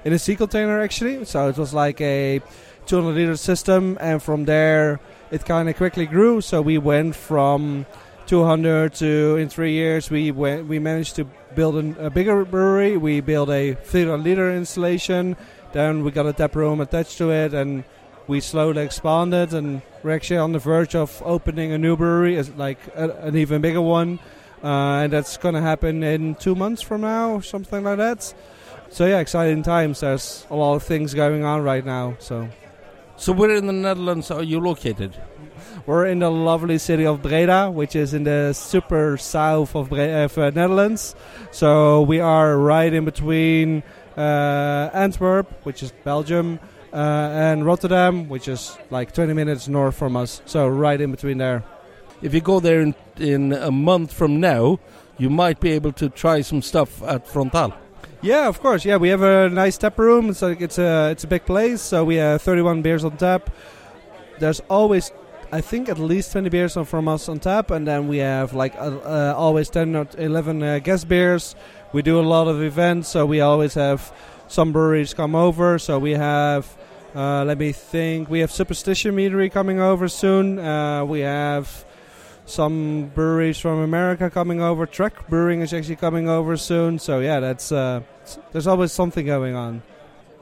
[0.05, 1.25] in a sea container actually.
[1.25, 2.41] So it was like a
[2.87, 6.41] 200 liter system, and from there it kind of quickly grew.
[6.41, 7.87] So we went from
[8.31, 11.25] 200 to in three years we went, we managed to
[11.57, 12.97] build an, a bigger brewery.
[12.97, 15.37] We built a 300 liter installation.
[15.73, 17.83] Then we got a tap room attached to it, and
[18.29, 19.53] we slowly expanded.
[19.53, 23.37] And we're actually on the verge of opening a new brewery, as like a, an
[23.37, 24.21] even bigger one,
[24.63, 28.33] uh, and that's going to happen in two months from now, something like that.
[28.91, 29.99] So yeah, exciting times.
[29.99, 32.15] There's a lot of things going on right now.
[32.21, 32.49] So
[33.17, 35.17] So where in the Netherlands are you located?
[35.87, 40.25] We're in the lovely city of Breda, which is in the super south of, Bre-
[40.25, 41.15] of uh, Netherlands.
[41.51, 43.83] So we are right in between
[44.17, 46.59] uh, Antwerp, which is Belgium,
[46.93, 50.43] uh, and Rotterdam, which is like 20 minutes north from us.
[50.47, 51.63] So right in between there.
[52.23, 54.79] If you go there in, in a month from now,
[55.19, 57.73] you might be able to try some stuff at Frontal.
[58.23, 58.85] Yeah, of course.
[58.85, 60.29] Yeah, we have a nice tap room.
[60.29, 61.81] It's like it's a it's a big place.
[61.81, 63.49] So we have 31 beers on tap.
[64.41, 65.13] There's always,
[65.53, 68.75] I think, at least 20 beers from us on tap, and then we have like
[68.77, 71.57] uh, uh, always 10 or 11 uh, guest beers.
[71.93, 74.13] We do a lot of events, so we always have
[74.47, 75.79] some breweries come over.
[75.79, 76.77] So we have,
[77.17, 80.61] uh, let me think, we have Superstition Meadery coming over soon.
[80.61, 81.85] Uh, we have
[82.47, 84.87] some breweries from America coming over.
[84.87, 86.99] Trek Brewing is actually coming over soon.
[86.99, 88.03] So yeah, that's uh,
[88.53, 89.83] there's always something going on.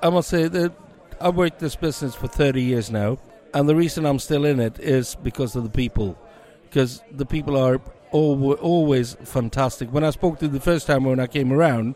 [0.02, 0.72] I must say that
[1.20, 3.18] I've worked this business for 30 years now,
[3.54, 6.18] and the reason I'm still in it is because of the people.
[6.64, 7.80] Because the people are
[8.12, 9.92] al- always fantastic.
[9.92, 11.94] When I spoke to you the first time when I came around,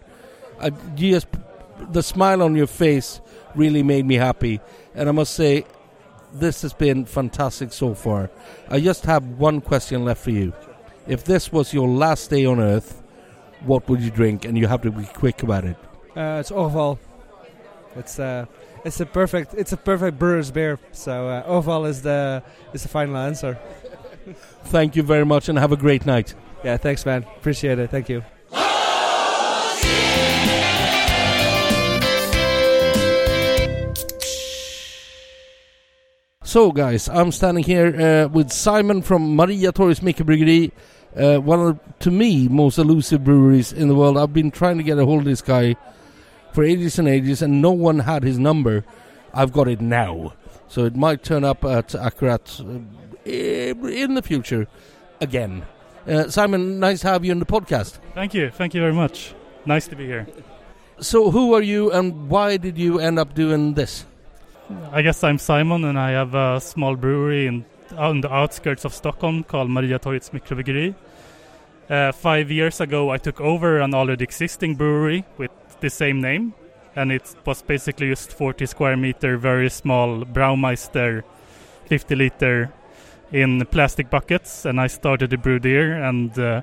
[0.60, 1.26] I just
[1.90, 3.20] the smile on your face
[3.54, 4.60] really made me happy,
[4.94, 5.64] and I must say,
[6.32, 8.30] this has been fantastic so far.
[8.70, 10.52] I just have one question left for you.
[11.06, 13.02] If this was your last day on Earth,
[13.64, 14.44] what would you drink?
[14.44, 15.76] And you have to be quick about it.
[16.16, 16.98] Uh, it's Orval.
[17.96, 18.46] It's uh,
[18.84, 20.78] it's a perfect it's a perfect brewer's beer.
[20.92, 22.42] So uh, Orval is the
[22.72, 23.58] is the final answer.
[24.64, 26.34] Thank you very much, and have a great night.
[26.64, 27.24] Yeah, thanks, man.
[27.24, 27.90] Appreciate it.
[27.90, 28.22] Thank you.
[36.44, 40.70] So, guys, I'm standing here uh, with Simon from Maria Torgets Mikrobryggeri,
[41.16, 44.18] uh, one of, the, to me, most elusive breweries in the world.
[44.18, 45.76] I've been trying to get a hold of this guy
[46.52, 48.84] for ages and ages, and no one had his number.
[49.34, 50.34] I've got it now.
[50.68, 54.66] So it might turn up at Akkurat uh, in the future
[55.20, 55.64] again.
[56.06, 57.98] Uh, Simon, nice to have you on the podcast.
[58.14, 58.50] Thank you.
[58.50, 59.34] Thank you very much.
[59.64, 60.26] Nice to be here.
[60.98, 64.04] So, who are you, and why did you end up doing this?
[64.90, 67.64] I guess I'm Simon, and I have a small brewery in
[67.96, 70.94] on the outskirts of Stockholm called Maria Torgets Mikrobryggeri.
[71.90, 75.50] Uh, five years ago, I took over an already existing brewery with
[75.82, 76.54] the same name,
[76.96, 81.22] and it was basically just 40 square meter, very small Braumeister,
[81.86, 82.72] 50 liter
[83.32, 86.62] in plastic buckets, and I started to brew there, and uh,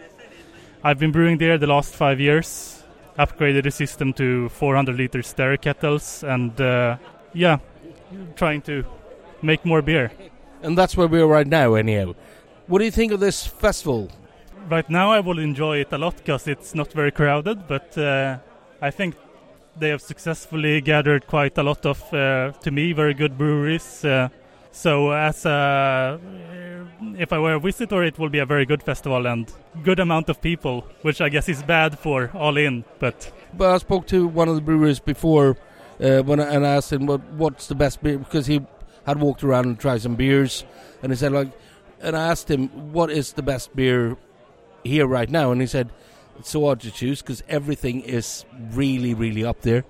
[0.84, 2.84] I've been brewing there the last five years.
[3.18, 6.98] Upgraded the system to 400 liter stir kettles, and uh,
[7.34, 7.58] yeah,
[8.36, 8.86] trying to
[9.42, 10.12] make more beer.
[10.62, 12.16] And that's where we are right now, anyhow.
[12.68, 14.10] What do you think of this festival?
[14.70, 18.38] Right now, I will enjoy it a lot because it's not very crowded, but uh,
[18.82, 19.16] I think
[19.78, 24.04] they have successfully gathered quite a lot of, uh, to me, very good breweries.
[24.04, 24.30] Uh,
[24.72, 26.20] so, as a,
[27.18, 29.52] if I were a visitor, it will be a very good festival and
[29.84, 32.86] good amount of people, which I guess is bad for all in.
[33.00, 35.58] But But I spoke to one of the brewers before
[36.00, 38.62] uh, when I, and I asked him what what's the best beer because he
[39.06, 40.64] had walked around and tried some beers,
[41.02, 41.50] and he said like
[42.00, 44.18] and I asked him what is the best beer
[44.84, 45.90] here right now, and he said
[46.40, 49.84] it's so hard to choose because everything is really, really up there.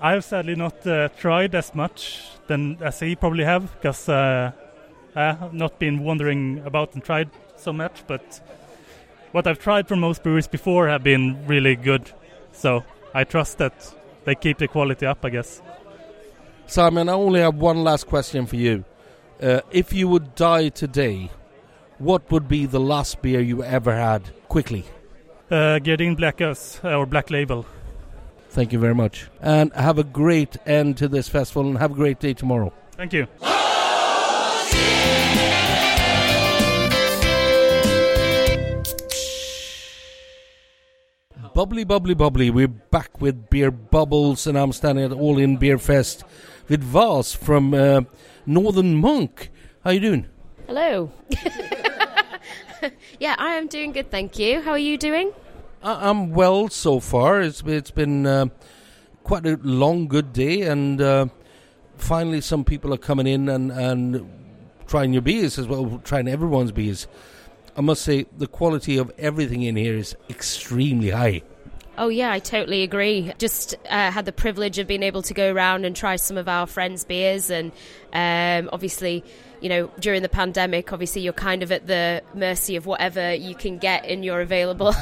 [0.00, 4.52] I've sadly not uh, tried as much than as he probably have because uh,
[5.14, 8.02] I have not been wandering about and tried so much.
[8.06, 8.40] But
[9.32, 12.10] what I've tried from most breweries before have been really good,
[12.52, 15.24] so I trust that they keep the quality up.
[15.24, 15.62] I guess.
[16.66, 18.84] Simon, I only have one last question for you.
[19.40, 21.30] Uh, if you would die today,
[21.98, 24.30] what would be the last beer you ever had?
[24.48, 24.84] Quickly.
[25.50, 27.66] Uh, Gerdin Black Us uh, or Black Label.
[28.50, 29.28] Thank you very much.
[29.40, 32.72] And have a great end to this festival and have a great day tomorrow.
[32.92, 33.26] Thank you.
[41.52, 42.50] Bubbly, bubbly, bubbly.
[42.50, 46.24] We're back with Beer Bubbles, and I'm standing at All In Beer Fest
[46.68, 48.02] with Vas from uh,
[48.46, 49.50] Northern Monk.
[49.82, 50.26] How are you doing?
[50.66, 51.10] Hello.
[53.18, 54.62] yeah, I am doing good, thank you.
[54.62, 55.32] How are you doing?
[55.82, 57.40] I- I'm well so far.
[57.40, 58.46] It's it's been uh,
[59.24, 61.26] quite a long, good day, and uh,
[61.96, 64.28] finally some people are coming in and and
[64.86, 67.06] trying your beers as well, trying everyone's beers.
[67.76, 71.42] I must say the quality of everything in here is extremely high.
[71.96, 73.32] Oh yeah, I totally agree.
[73.38, 76.48] Just uh, had the privilege of being able to go around and try some of
[76.48, 77.72] our friends' beers, and
[78.12, 79.22] um, obviously,
[79.60, 83.54] you know, during the pandemic, obviously you're kind of at the mercy of whatever you
[83.54, 84.92] can get in your available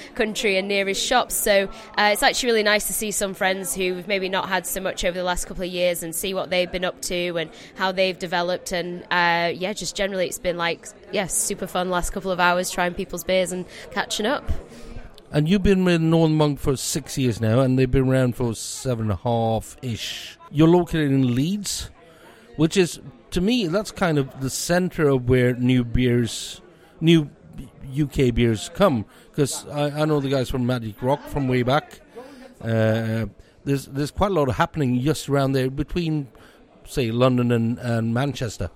[0.14, 1.34] country and nearest shops.
[1.34, 1.64] So
[1.98, 5.04] uh, it's actually really nice to see some friends who've maybe not had so much
[5.04, 7.92] over the last couple of years and see what they've been up to and how
[7.92, 8.72] they've developed.
[8.72, 12.70] And uh, yeah, just generally, it's been like yeah, super fun last couple of hours
[12.70, 14.50] trying people's beers and catching up.
[15.30, 18.54] And you've been with Northern Monk for six years now, and they've been around for
[18.54, 20.38] seven and a half ish.
[20.50, 21.90] You're located in Leeds,
[22.56, 22.98] which is,
[23.38, 26.60] to me, that's kind of the center of where new beers,
[27.00, 27.30] new
[27.88, 29.04] UK beers come.
[29.30, 32.00] Because I, I know the guys from Magic Rock from way back.
[32.60, 33.26] Uh,
[33.64, 36.26] there's there's quite a lot of happening just around there between,
[36.84, 38.70] say, London and, and Manchester.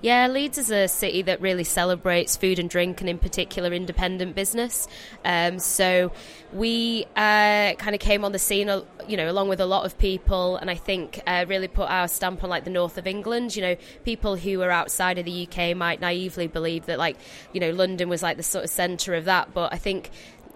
[0.00, 4.36] Yeah, Leeds is a city that really celebrates food and drink, and in particular, independent
[4.36, 4.86] business.
[5.24, 6.12] Um, so
[6.52, 8.70] we uh, kind of came on the scene,
[9.08, 12.06] you know, along with a lot of people, and I think uh, really put our
[12.06, 13.56] stamp on like the north of England.
[13.56, 17.16] You know, people who are outside of the UK might naively believe that, like,
[17.52, 20.10] you know, London was like the sort of centre of that, but I think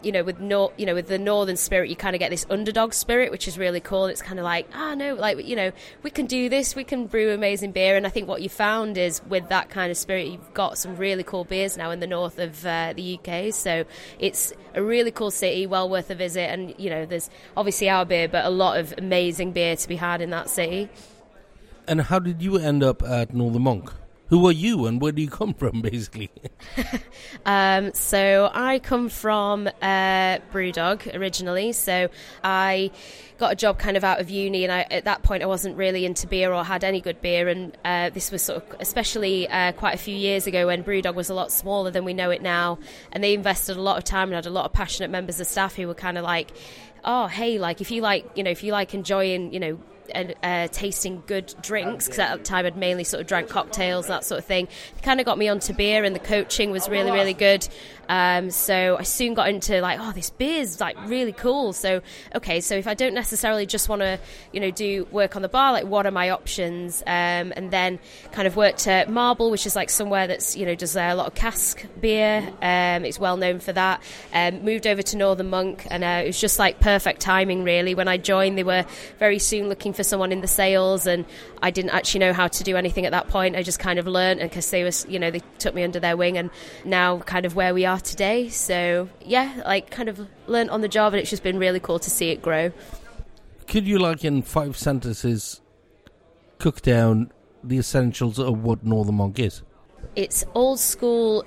[0.05, 2.47] you know, with nor- you know, with the northern spirit, you kind of get this
[2.51, 4.07] underdog spirit, which is really cool.
[4.07, 7.07] It's kind of like, ah, no, like you know, we can do this, we can
[7.07, 10.27] brew amazing beer, and I think what you found is with that kind of spirit,
[10.27, 13.53] you've got some really cool beers now in the north of uh, the UK.
[13.53, 13.85] So
[14.19, 18.05] it's a really cool city, well worth a visit, and you know, there's obviously our
[18.05, 20.88] beer, but a lot of amazing beer to be had in that city.
[21.87, 23.93] And how did you end up at Northern Monk?
[24.33, 26.31] Who are you, and where do you come from, basically?
[27.45, 31.73] Um, so I come from uh, Brewdog originally.
[31.73, 32.09] So
[32.45, 32.92] I
[33.38, 35.77] got a job kind of out of uni, and I, at that point I wasn't
[35.77, 37.49] really into beer or had any good beer.
[37.49, 41.14] And uh, this was sort of, especially uh, quite a few years ago when Brewdog
[41.14, 42.79] was a lot smaller than we know it now,
[43.11, 45.47] and they invested a lot of time and had a lot of passionate members of
[45.49, 46.53] staff who were kind of like,
[47.05, 49.79] oh hey, like if you like, you know, if you like enjoying, you know
[50.15, 54.25] uh, tasting good drinks because at the time I'd mainly sort of drank cocktails that
[54.25, 54.69] sort of thing.
[54.97, 57.69] It kind of got me onto beer, and the coaching was really really good.
[58.09, 61.73] Um, so I soon got into like, oh, this beer's like really cool.
[61.73, 62.01] So
[62.35, 64.18] okay, so if I don't necessarily just want to,
[64.53, 67.03] you know, do work on the bar, like what are my options?
[67.07, 67.99] Um, and then
[68.33, 71.26] kind of worked at Marble, which is like somewhere that's you know does a lot
[71.26, 72.39] of cask beer.
[72.61, 74.03] Um, it's well known for that.
[74.35, 77.95] Um, moved over to Northern Monk, and uh, it was just like perfect timing really.
[77.95, 78.85] When I joined, they were
[79.18, 81.24] very soon looking for someone in the sales, and
[81.62, 83.57] I didn't actually know how to do anything at that point.
[83.57, 86.16] I just kind of learned, because they was you know they took me under their
[86.16, 86.51] wing, and
[86.85, 88.49] now kind of where we are today.
[88.49, 91.99] So yeah, like kind of learned on the job, and it's just been really cool
[91.99, 92.72] to see it grow.
[93.66, 95.61] Could you, like in five sentences,
[96.59, 97.32] cook down
[97.64, 99.62] the essentials of what Northern Monk is?
[100.16, 101.45] It's old school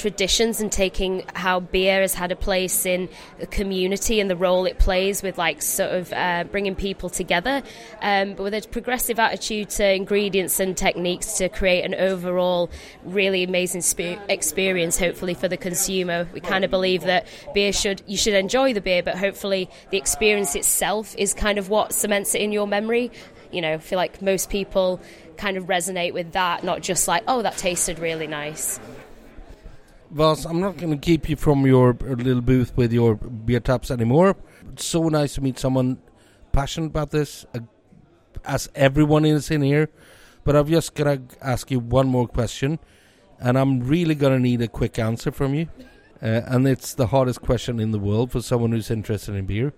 [0.00, 4.64] traditions and taking how beer has had a place in the community and the role
[4.64, 7.62] it plays with like sort of uh, bringing people together.
[8.00, 12.70] Um, but with a progressive attitude to ingredients and techniques to create an overall
[13.04, 16.26] really amazing spe- experience hopefully for the consumer.
[16.32, 19.98] We kind of believe that beer should you should enjoy the beer but hopefully the
[19.98, 23.12] experience itself is kind of what cements it in your memory.
[23.50, 25.00] You know I feel like most people
[25.36, 28.80] kind of resonate with that not just like oh that tasted really nice
[30.10, 33.90] Vas, I'm not going to keep you from your little booth with your beer taps
[33.90, 34.36] anymore.
[34.72, 35.98] It's so nice to meet someone
[36.52, 37.60] passionate about this, uh,
[38.44, 39.88] as everyone is in here.
[40.42, 42.78] But I've just got to ask you one more question.
[43.40, 45.68] and I'm really gonna need a quick answer from you.
[46.22, 49.72] Uh, and it's the hardest question in the world for someone who's interested in beer.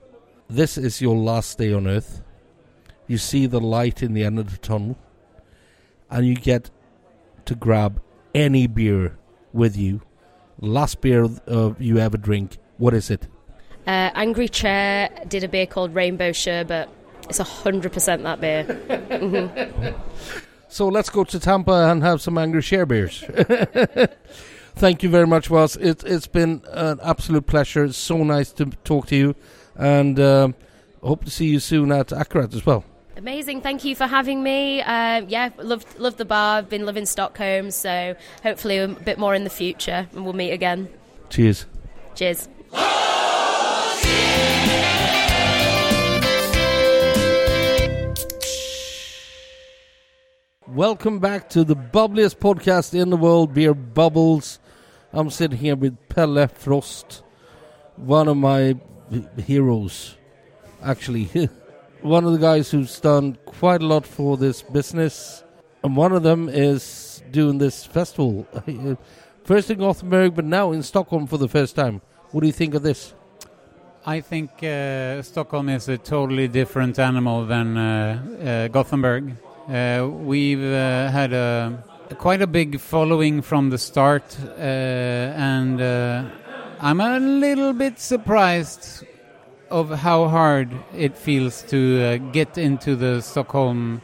[0.51, 2.23] This is your last day on Earth.
[3.07, 4.99] You see the light in the end of the tunnel,
[6.11, 6.71] and you get
[7.45, 8.03] to grab
[8.35, 9.17] any beer
[9.53, 10.01] with you.
[10.63, 12.57] Last beer uh, you ever drink.
[12.79, 13.27] What is it?
[13.87, 16.89] Uh, Angry Chair did a beer called Rainbow Sherbet.
[17.29, 18.65] It's 100% that beer.
[18.65, 19.95] Mhm.
[20.69, 23.23] So let's go to Tampa and have some Angry Chair beers.
[24.75, 25.77] Thank you very much, Ross.
[25.77, 27.85] It, it's been an absolute pleasure.
[27.85, 29.35] It's so nice to talk to you,
[29.77, 30.55] and um,
[31.03, 32.85] hope to see you soon at Akkurat as well.
[33.23, 33.61] Amazing.
[33.61, 34.81] Thank you for having me.
[34.81, 36.59] Um, yeah, loved, loved the bar.
[36.59, 40.51] I've been living Stockholm, so hopefully a bit more in the future, and we'll meet
[40.51, 40.89] again.
[41.31, 41.67] Cheers.
[42.17, 42.49] Cheers.
[50.67, 54.59] Welcome back to the bubbliest podcast in the world, Beer Bubbles.
[55.13, 57.23] I'm sitting here with Pelle Frost,
[57.95, 58.75] one of my
[59.47, 60.17] heroes,
[60.83, 61.29] actually.
[62.03, 65.43] one of the guys who's done quite a lot for this business.
[65.85, 68.47] And one of them is doing this festival.
[69.45, 72.01] First in Gothenburg, but now in Stockholm for the first time.
[72.31, 73.13] What do you think of this?
[74.07, 79.37] I think uh, Stockholm is a totally different animal than uh, uh, Gothenburg.
[79.69, 81.85] Uh, we've uh, had a
[82.19, 85.81] quite a big following from the start, uh, and
[86.81, 89.05] I'm a little bit surprised
[89.73, 94.03] of how hard it feels to uh, get into the Stockholm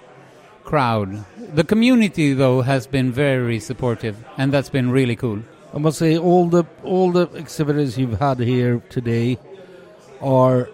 [0.64, 1.24] crowd.
[1.54, 5.40] The community, though, has been very supportive, and that's been really cool.
[5.74, 9.38] I must say, all the all the exhibitors you've had here today
[10.20, 10.68] are.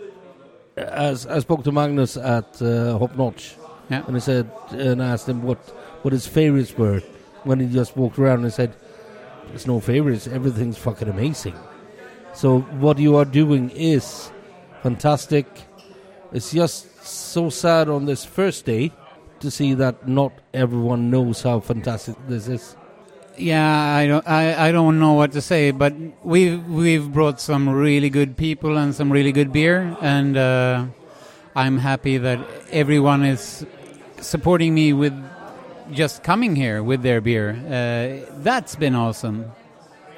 [0.76, 3.54] As I spoke to Magnus at uh, Hop Notch,
[3.90, 4.02] Yeah.
[4.08, 5.58] and I said, and I asked him what
[6.02, 7.00] what his favorites were
[7.44, 8.74] when he just walked around and said,
[9.48, 10.26] "There's no favorites.
[10.26, 11.54] Everything's fucking amazing."
[12.34, 12.48] So
[12.82, 14.32] what you are doing is
[14.84, 15.46] fantastic.
[16.30, 18.92] It's just so sad on this first day
[19.40, 22.76] to see that not everyone knows how fantastic this is.
[23.38, 27.68] Yeah, I don't, I, I don't know what to say, but we've we've brought some
[27.68, 30.84] really good people and some really good beer, and uh,
[31.56, 32.38] I'm happy that
[32.70, 33.66] everyone is
[34.20, 35.16] supporting me with
[35.92, 37.56] just coming here with their beer.
[37.56, 39.50] Uh, that's been awesome,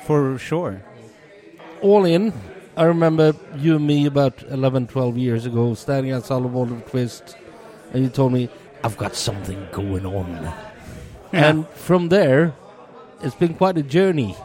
[0.06, 0.82] for sure.
[1.82, 2.32] all in.
[2.76, 7.36] I remember you and me about 11, 12 years ago standing at Salomon Twist,
[7.92, 8.48] and you told me,
[8.84, 10.52] I've got something going on.
[11.32, 12.54] And from there,
[13.22, 14.36] it's been quite a journey.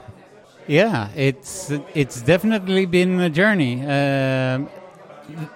[0.68, 3.86] Yeah, it's it's definitely been a journey.
[3.86, 4.70] Um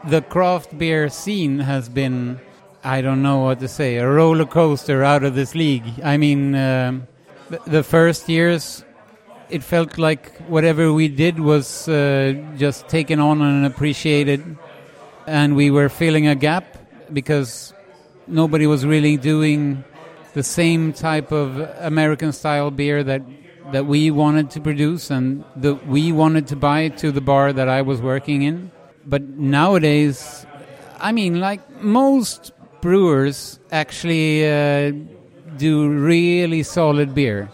[0.07, 2.39] the craft beer scene has been,
[2.83, 5.85] I don't know what to say, a roller coaster out of this league.
[6.03, 7.07] I mean, um,
[7.65, 8.83] the first years,
[9.49, 14.57] it felt like whatever we did was uh, just taken on and appreciated,
[15.27, 16.77] and we were filling a gap
[17.13, 17.73] because
[18.27, 19.83] nobody was really doing
[20.33, 23.21] the same type of American style beer that
[23.71, 27.67] that we wanted to produce and that we wanted to buy to the bar that
[27.67, 28.71] I was working in.
[29.05, 30.45] But nowadays,
[30.99, 34.91] I mean, like most brewers actually uh,
[35.57, 37.49] do really solid beer.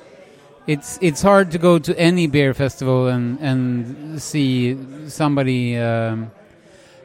[0.68, 6.32] It's it's hard to go to any beer festival and and see somebody um,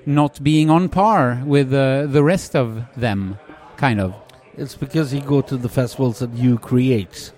[0.05, 3.39] not being on par with uh, the rest of them,
[3.77, 4.15] kind of.
[4.57, 7.33] It's because you go to the festivals that you create.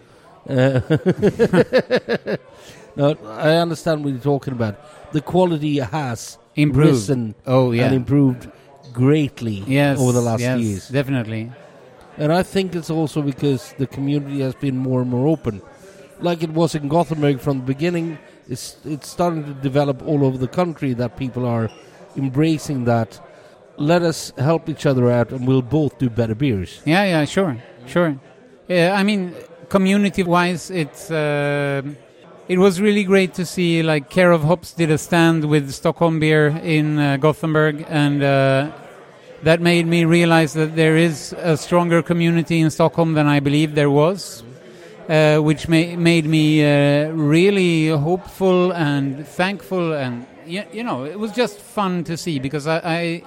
[0.48, 0.80] Uh,
[2.96, 5.12] no, I understand what you're talking about.
[5.12, 6.90] The quality has Improved.
[6.90, 7.86] risen Oh yeah.
[7.86, 8.50] and improved
[8.92, 9.98] greatly yes.
[10.00, 10.88] over the last yes, years.
[10.88, 11.52] Definitely.
[12.16, 15.62] And I think it's also because the community has been more and more open.
[16.20, 20.38] Like it was in Gothenburg from the beginning, it's, it's starting to develop all over
[20.38, 21.70] the country that people are
[22.16, 23.20] embracing that.
[23.76, 26.80] Let us help each other out and we'll both do better beers.
[26.84, 27.56] Yeah, yeah, sure,
[27.86, 28.18] sure.
[28.66, 29.34] Yeah, I mean,
[29.68, 31.82] community-wise, it's uh,
[32.48, 33.82] it was really great to see.
[33.82, 38.72] Like, Care of Hops did a stand with Stockholm beer in uh, Gothenburg, and uh,
[39.42, 43.74] that made me realize that there is a stronger community in Stockholm than I believed
[43.74, 44.42] there was.
[45.08, 51.18] Uh, which ma- made me uh, really hopeful and thankful, and you, you know, it
[51.18, 53.22] was just fun to see because I, I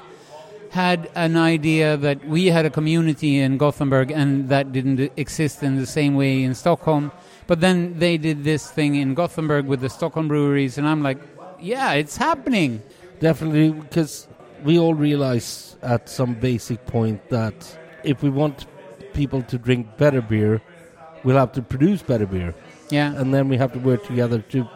[0.70, 5.78] had an idea that we had a community in Gothenburg and that didn't exist in
[5.78, 7.12] the same way in Stockholm.
[7.48, 11.18] But then they did this thing in Gothenburg with the Stockholm breweries, and I'm like,
[11.60, 12.84] yeah, it's happening.
[13.20, 14.28] Definitely, because
[14.64, 17.56] we all realize at some basic point that
[18.04, 18.68] if we want
[19.14, 20.62] people to drink better beer,
[21.24, 22.54] we'll have to produce better beer,
[22.90, 23.14] Yeah.
[23.16, 24.68] and then we have to work together to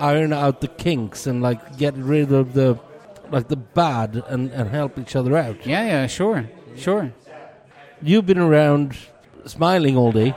[0.00, 2.78] iron out the kinks and like get rid of the
[3.30, 5.66] like the bad and, and help each other out.
[5.66, 6.48] Yeah, yeah, sure.
[6.76, 7.12] Sure.
[8.00, 8.96] You've been around
[9.44, 10.34] smiling all day,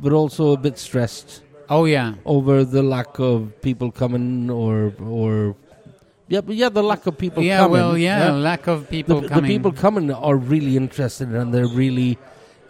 [0.00, 2.14] but also a bit stressed Oh yeah.
[2.24, 5.56] over the lack of people coming or or
[6.28, 7.48] yeah, but yeah, the lack of people coming.
[7.48, 7.72] yeah, coming.
[7.72, 12.16] well, yeah, lack of people the, the people coming are really interested and they're really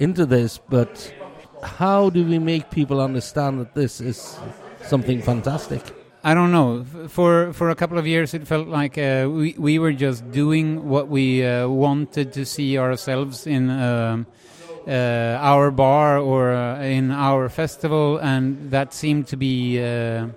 [0.00, 1.12] into this, but
[1.62, 4.38] how do we make people understand that this is
[4.82, 5.82] something fantastic?
[6.24, 6.84] I don't know.
[7.08, 10.88] For for a couple of years, it felt like uh, we we were just doing
[10.88, 14.26] what we uh, wanted to see ourselves in um,
[14.86, 20.28] uh, our bar or uh, in our festival, and that seemed to be uh,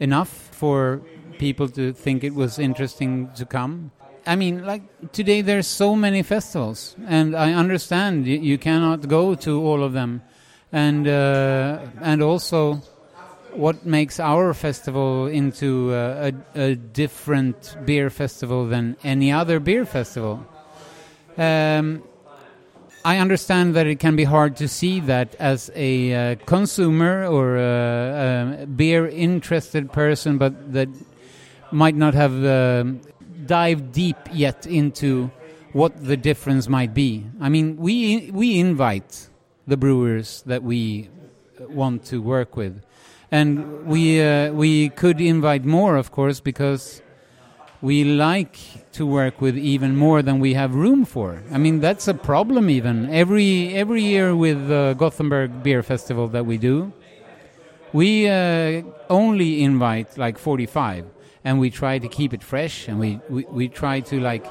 [0.00, 1.00] enough for
[1.38, 3.92] people to think it was interesting to come.
[4.26, 4.82] I mean, like
[5.12, 9.92] today, there's so many festivals, and I understand you, you cannot go to all of
[9.92, 10.22] them,
[10.72, 12.80] and uh, and also
[13.54, 19.84] what makes our festival into uh, a, a different beer festival than any other beer
[19.84, 20.46] festival.
[21.36, 22.02] Um,
[23.04, 27.56] I understand that it can be hard to see that as a uh, consumer or
[27.56, 30.88] a, a beer interested person, but that
[31.72, 33.00] might not have um
[33.46, 35.30] dived deep yet into
[35.72, 37.26] what the difference might be.
[37.40, 39.28] I mean, we we invite
[39.66, 41.08] the brewers that we
[41.60, 42.82] want to work with,
[43.30, 47.02] and we uh, we could invite more, of course, because
[47.80, 48.58] we like
[48.92, 51.42] to work with even more than we have room for.
[51.50, 52.70] I mean, that's a problem.
[52.70, 56.92] Even every every year with the Gothenburg Beer Festival that we do,
[57.92, 61.06] we uh, only invite like 45
[61.44, 64.46] and we try to keep it fresh and we, we, we try to like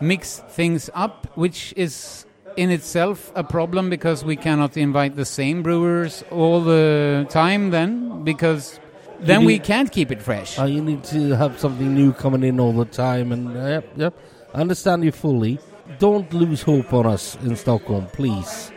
[0.00, 5.62] mix things up which is in itself a problem because we cannot invite the same
[5.62, 8.78] brewers all the time then because
[9.20, 12.42] then You we can't keep it fresh Uh, you need to have something new coming
[12.42, 14.14] in all the time, and uh, yep, yep.
[14.52, 15.58] I understand you fully.
[15.98, 18.72] Don't lose hope on us in Stockholm, please,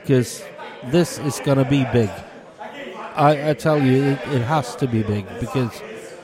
[0.00, 0.42] because
[0.90, 2.10] this is gonna be big.
[3.14, 5.72] I, I tell you, it, it has to be big because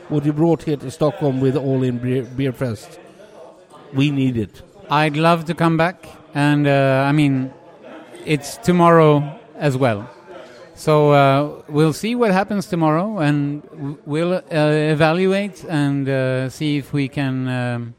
[0.09, 2.99] what you brought here to Stockholm with All In Beer, Beer Fest,
[3.93, 4.63] we need it.
[4.91, 7.53] I'd love to come back, and uh, I mean,
[8.25, 10.09] it's tomorrow as well.
[10.75, 13.63] So uh, we'll see what happens tomorrow, and
[14.07, 17.95] we'll uh, evaluate and uh, see if we can um,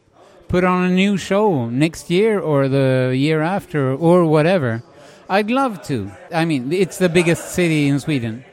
[0.47, 4.81] put on a new show next year or the year after or whatever.
[5.29, 6.11] I'd love to.
[6.33, 8.43] I mean, it's the biggest city in Sweden.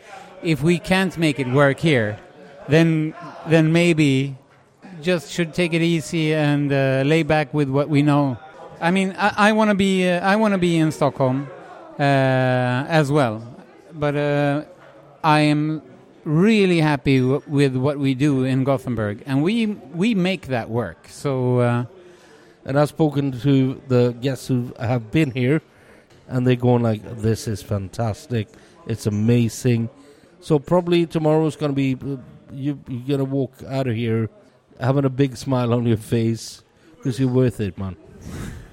[0.42, 2.18] If we can't make it work here,
[2.68, 3.14] then
[3.46, 4.36] then maybe
[5.00, 8.36] just should take it easy and uh, lay back with what we know.
[8.80, 11.48] I mean, I, I want to be uh, I want to be in Stockholm
[11.98, 13.42] uh, as well,
[13.92, 14.64] but uh,
[15.22, 15.82] I am
[16.24, 21.08] really happy with what we do in Gothenburg, and we we make that work.
[21.08, 21.60] So.
[21.60, 21.84] Uh,
[22.68, 25.62] And I've spoken to the guests who have been here,
[26.28, 28.44] and they're going like, "This is fantastic.
[28.84, 29.88] It's amazing."
[30.40, 32.20] So probably tomorrow's going to be uh,
[32.52, 32.76] you.
[32.84, 34.28] You're going to walk out of here
[34.76, 36.60] having a big smile on your face
[36.96, 37.96] because you're worth it, man.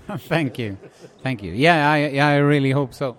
[0.27, 0.77] Thank you,
[1.23, 1.51] thank you.
[1.51, 3.17] Yeah, I yeah, I really hope so.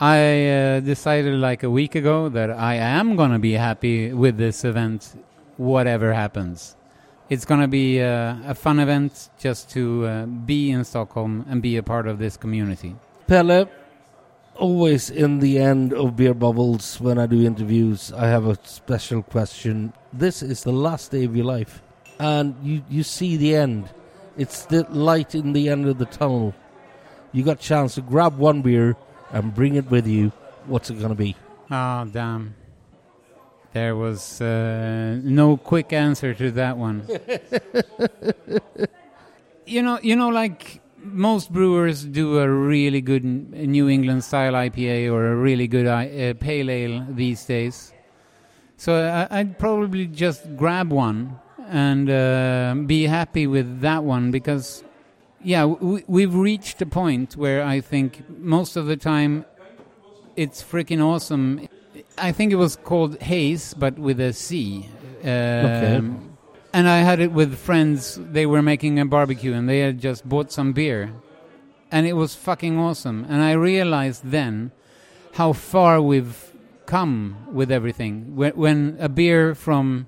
[0.00, 4.64] I uh, decided like a week ago that I am gonna be happy with this
[4.64, 5.14] event,
[5.58, 6.76] whatever happens.
[7.28, 11.76] It's gonna be uh, a fun event just to uh, be in Stockholm and be
[11.76, 12.96] a part of this community.
[13.26, 13.68] Pelle,
[14.54, 19.22] always in the end of Beer Bubbles when I do interviews, I have a special
[19.22, 19.92] question.
[20.12, 21.82] This is the last day of your life,
[22.18, 23.90] and you, you see the end.
[24.36, 26.54] It's the light in the end of the tunnel.
[27.32, 28.96] You got chance to grab one beer
[29.32, 30.32] and bring it with you.
[30.66, 31.36] What's it going to be?
[31.70, 32.54] Oh damn!
[33.72, 37.06] There was uh, no quick answer to that one.
[39.66, 45.12] you know, you know, like most brewers do a really good New England style IPA
[45.12, 47.92] or a really good uh, pale ale these days.
[48.76, 48.94] So
[49.30, 51.38] I- I'd probably just grab one
[51.68, 54.84] and uh, be happy with that one because,
[55.42, 59.44] yeah, w- we've reached a point where I think most of the time
[60.36, 61.68] it's freaking awesome.
[62.18, 64.88] I think it was called Haze, but with a C.
[65.24, 66.36] Um,
[66.72, 68.18] And I had it with friends.
[68.20, 71.10] They were making a barbecue and they had just bought some beer.
[71.90, 73.24] And it was fucking awesome.
[73.28, 74.72] And I realized then
[75.34, 76.52] how far we've
[76.84, 78.36] come with everything.
[78.36, 80.06] When, when a beer from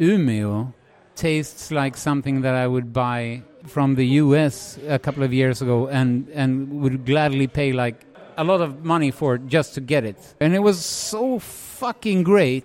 [0.00, 0.72] Umeå
[1.20, 5.86] tastes like something that I would buy from the US a couple of years ago
[5.86, 8.06] and, and would gladly pay like
[8.38, 10.16] a lot of money for just to get it.
[10.40, 12.64] And it was so fucking great.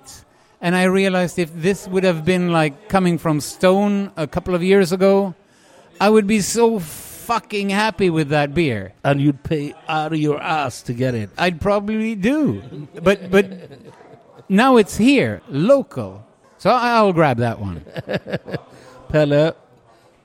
[0.62, 4.64] And I realized if this would have been like coming from Stone a couple of
[4.64, 5.36] years ago,
[6.00, 8.94] I would be so fucking happy with that beer.
[9.04, 11.30] And you'd pay out of your ass to get it.
[11.38, 12.88] I'd probably do.
[13.04, 13.46] But but
[14.48, 16.25] now it's here, local.
[16.66, 17.86] So I'll grab that one.
[19.10, 19.56] Pelle,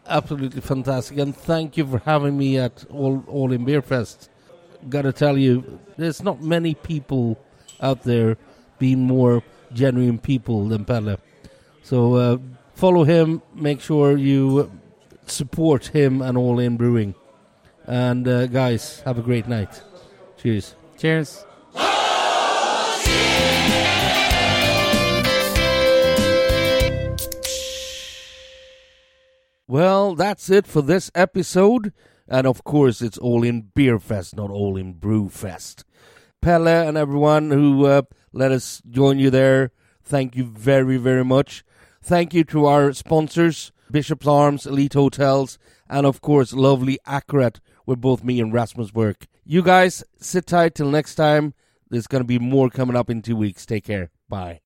[0.07, 4.30] absolutely fantastic, and thank you for having me at All All in Beer Fest.
[4.88, 7.38] Got to tell you, there's not many people
[7.82, 8.38] out there
[8.78, 9.43] being more
[9.74, 11.18] genuine people than Pelle.
[11.82, 12.38] So uh,
[12.72, 13.43] follow him.
[13.55, 14.72] Make sure you
[15.26, 17.14] support him and All In Brewing.
[17.86, 19.82] And uh, guys, have a great night.
[20.38, 20.74] Cheers.
[20.97, 21.45] Cheers.
[29.70, 31.92] Well, that's it for this episode.
[32.26, 35.84] And of course, it's all in Beer Fest, not all in Brew Fest.
[36.42, 38.02] Pelle and everyone who uh,
[38.32, 39.70] let us join you there,
[40.02, 41.62] thank you very, very much.
[42.02, 45.56] Thank you to our sponsors, Bishop's Arms, Elite Hotels,
[45.88, 49.28] and of course, lovely Akkurat, where both me and Rasmus work.
[49.44, 51.54] You guys, sit tight till next time.
[51.90, 53.66] There's going to be more coming up in two weeks.
[53.66, 54.10] Take care.
[54.28, 54.62] Bye.